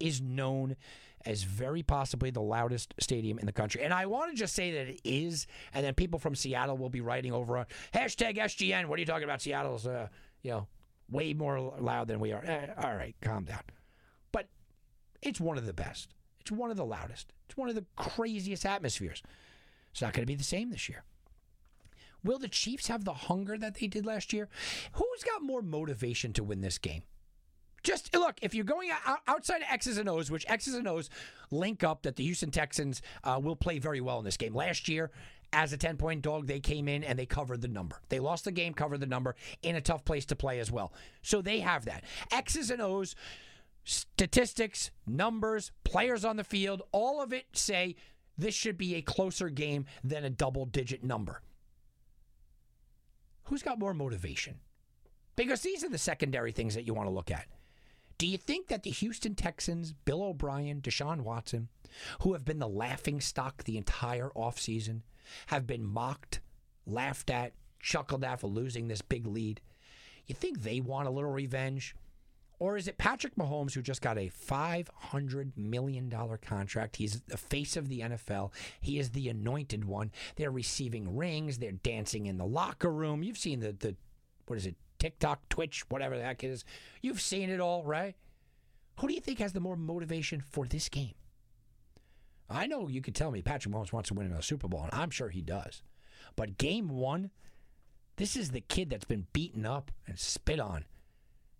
[0.00, 0.76] is known
[1.24, 3.82] as very possibly the loudest stadium in the country.
[3.82, 6.90] And I want to just say that it is, and then people from Seattle will
[6.90, 8.86] be writing over on hashtag SGN.
[8.86, 9.40] What are you talking about?
[9.40, 10.08] Seattle's, uh,
[10.42, 10.66] you know,
[11.10, 12.44] way more loud than we are.
[12.44, 13.62] Eh, all right, calm down.
[14.32, 14.48] But
[15.22, 16.10] it's one of the best.
[16.40, 17.32] It's one of the loudest.
[17.46, 19.22] It's one of the craziest atmospheres.
[19.92, 21.04] It's not going to be the same this year.
[22.24, 24.48] Will the Chiefs have the hunger that they did last year?
[24.94, 27.02] Who's got more motivation to win this game?
[27.82, 28.90] Just look, if you're going
[29.28, 31.10] outside of X's and O's, which X's and O's
[31.50, 34.54] link up that the Houston Texans uh, will play very well in this game.
[34.54, 35.10] Last year,
[35.52, 38.00] as a 10 point dog, they came in and they covered the number.
[38.08, 40.94] They lost the game, covered the number in a tough place to play as well.
[41.20, 42.04] So they have that.
[42.32, 43.14] X's and O's,
[43.84, 47.96] statistics, numbers, players on the field, all of it say
[48.38, 51.42] this should be a closer game than a double digit number.
[53.44, 54.60] Who's got more motivation?
[55.36, 57.46] Because these are the secondary things that you want to look at.
[58.16, 61.68] Do you think that the Houston Texans, Bill O'Brien, Deshaun Watson,
[62.20, 65.02] who have been the laughing stock the entire offseason,
[65.48, 66.40] have been mocked,
[66.86, 69.60] laughed at, chuckled at for losing this big lead?
[70.26, 71.96] You think they want a little revenge?
[72.58, 76.96] Or is it Patrick Mahomes who just got a $500 million contract?
[76.96, 78.52] He's the face of the NFL.
[78.80, 80.12] He is the anointed one.
[80.36, 81.58] They're receiving rings.
[81.58, 83.22] They're dancing in the locker room.
[83.22, 83.96] You've seen the, the
[84.46, 86.64] what is it, TikTok, Twitch, whatever the heck it is.
[87.02, 88.14] You've seen it all, right?
[89.00, 91.14] Who do you think has the more motivation for this game?
[92.48, 94.94] I know you could tell me Patrick Mahomes wants to win another Super Bowl, and
[94.94, 95.82] I'm sure he does.
[96.36, 97.30] But game one,
[98.16, 100.84] this is the kid that's been beaten up and spit on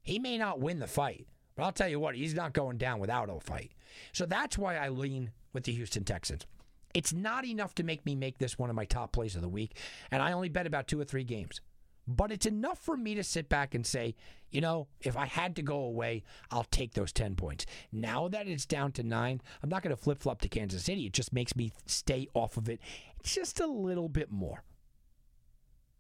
[0.05, 1.27] he may not win the fight,
[1.57, 3.73] but I'll tell you what, he's not going down without a fight.
[4.13, 6.47] So that's why I lean with the Houston Texans.
[6.95, 9.49] It's not enough to make me make this one of my top plays of the
[9.49, 9.77] week,
[10.11, 11.61] and I only bet about two or three games.
[12.07, 14.15] But it's enough for me to sit back and say,
[14.51, 17.65] you know, if I had to go away, I'll take those 10 points.
[17.91, 21.07] Now that it's down to nine, I'm not going to flip flop to Kansas City.
[21.07, 22.79] It just makes me stay off of it
[23.23, 24.63] just a little bit more.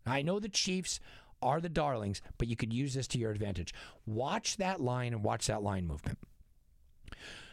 [0.06, 1.00] I know the Chiefs
[1.42, 3.74] are the darlings, but you could use this to your advantage.
[4.06, 6.18] Watch that line and watch that line movement.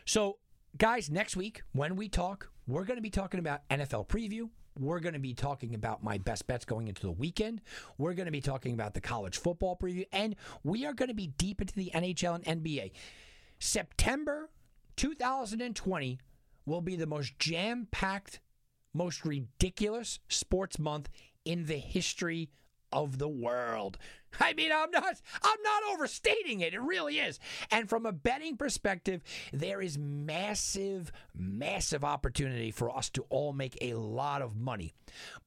[0.05, 0.37] So,
[0.77, 4.49] guys, next week when we talk, we're going to be talking about NFL preview.
[4.79, 7.61] We're going to be talking about my best bets going into the weekend.
[7.97, 11.15] We're going to be talking about the college football preview, and we are going to
[11.15, 12.91] be deep into the NHL and NBA.
[13.59, 14.49] September
[14.95, 16.19] 2020
[16.65, 18.39] will be the most jam packed,
[18.93, 21.09] most ridiculous sports month
[21.43, 22.49] in the history
[22.91, 23.97] of the world.
[24.39, 26.73] I mean, I'm not I'm not overstating it.
[26.73, 27.39] It really is.
[27.69, 33.77] And from a betting perspective, there is massive massive opportunity for us to all make
[33.81, 34.93] a lot of money.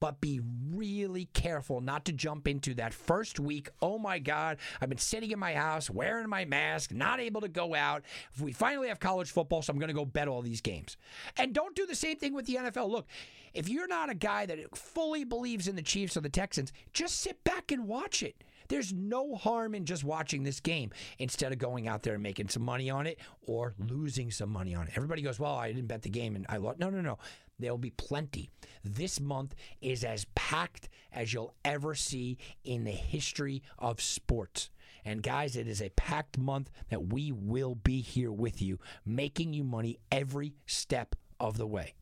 [0.00, 0.40] But be
[0.72, 3.70] really careful not to jump into that first week.
[3.80, 7.48] Oh my god, I've been sitting in my house wearing my mask, not able to
[7.48, 8.02] go out.
[8.34, 10.96] If we finally have college football, so I'm going to go bet all these games.
[11.36, 12.90] And don't do the same thing with the NFL.
[12.90, 13.06] Look,
[13.54, 17.20] if you're not a guy that fully believes in the Chiefs or the Texans, just
[17.20, 18.42] sit back and watch it.
[18.68, 22.48] There's no harm in just watching this game instead of going out there and making
[22.48, 24.92] some money on it or losing some money on it.
[24.96, 26.78] Everybody goes, Well, I didn't bet the game and I lost.
[26.78, 27.18] No, no, no.
[27.58, 28.50] There'll be plenty.
[28.82, 34.70] This month is as packed as you'll ever see in the history of sports.
[35.04, 39.52] And guys, it is a packed month that we will be here with you, making
[39.52, 41.94] you money every step of the way.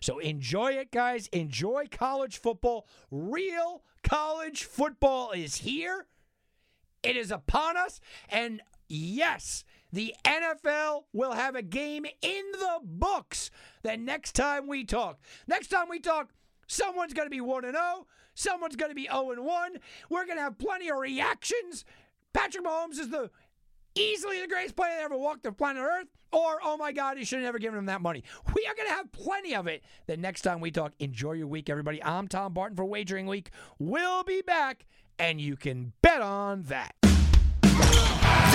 [0.00, 1.28] So enjoy it, guys.
[1.28, 2.86] Enjoy college football.
[3.10, 6.06] Real college football is here.
[7.02, 8.00] It is upon us.
[8.28, 13.50] And yes, the NFL will have a game in the books
[13.82, 15.18] the next time we talk.
[15.46, 16.30] Next time we talk,
[16.66, 18.06] someone's going to be 1 0.
[18.34, 19.76] Someone's going to be 0 1.
[20.10, 21.84] We're going to have plenty of reactions.
[22.32, 23.30] Patrick Mahomes is the
[23.98, 27.24] easily the greatest player that ever walked the planet Earth, or oh my God, he
[27.24, 28.22] should have never given him that money.
[28.54, 30.92] We are going to have plenty of it the next time we talk.
[30.98, 32.02] Enjoy your week, everybody.
[32.02, 33.50] I'm Tom Barton for Wagering Week.
[33.78, 34.86] We'll be back,
[35.18, 36.94] and you can bet on that.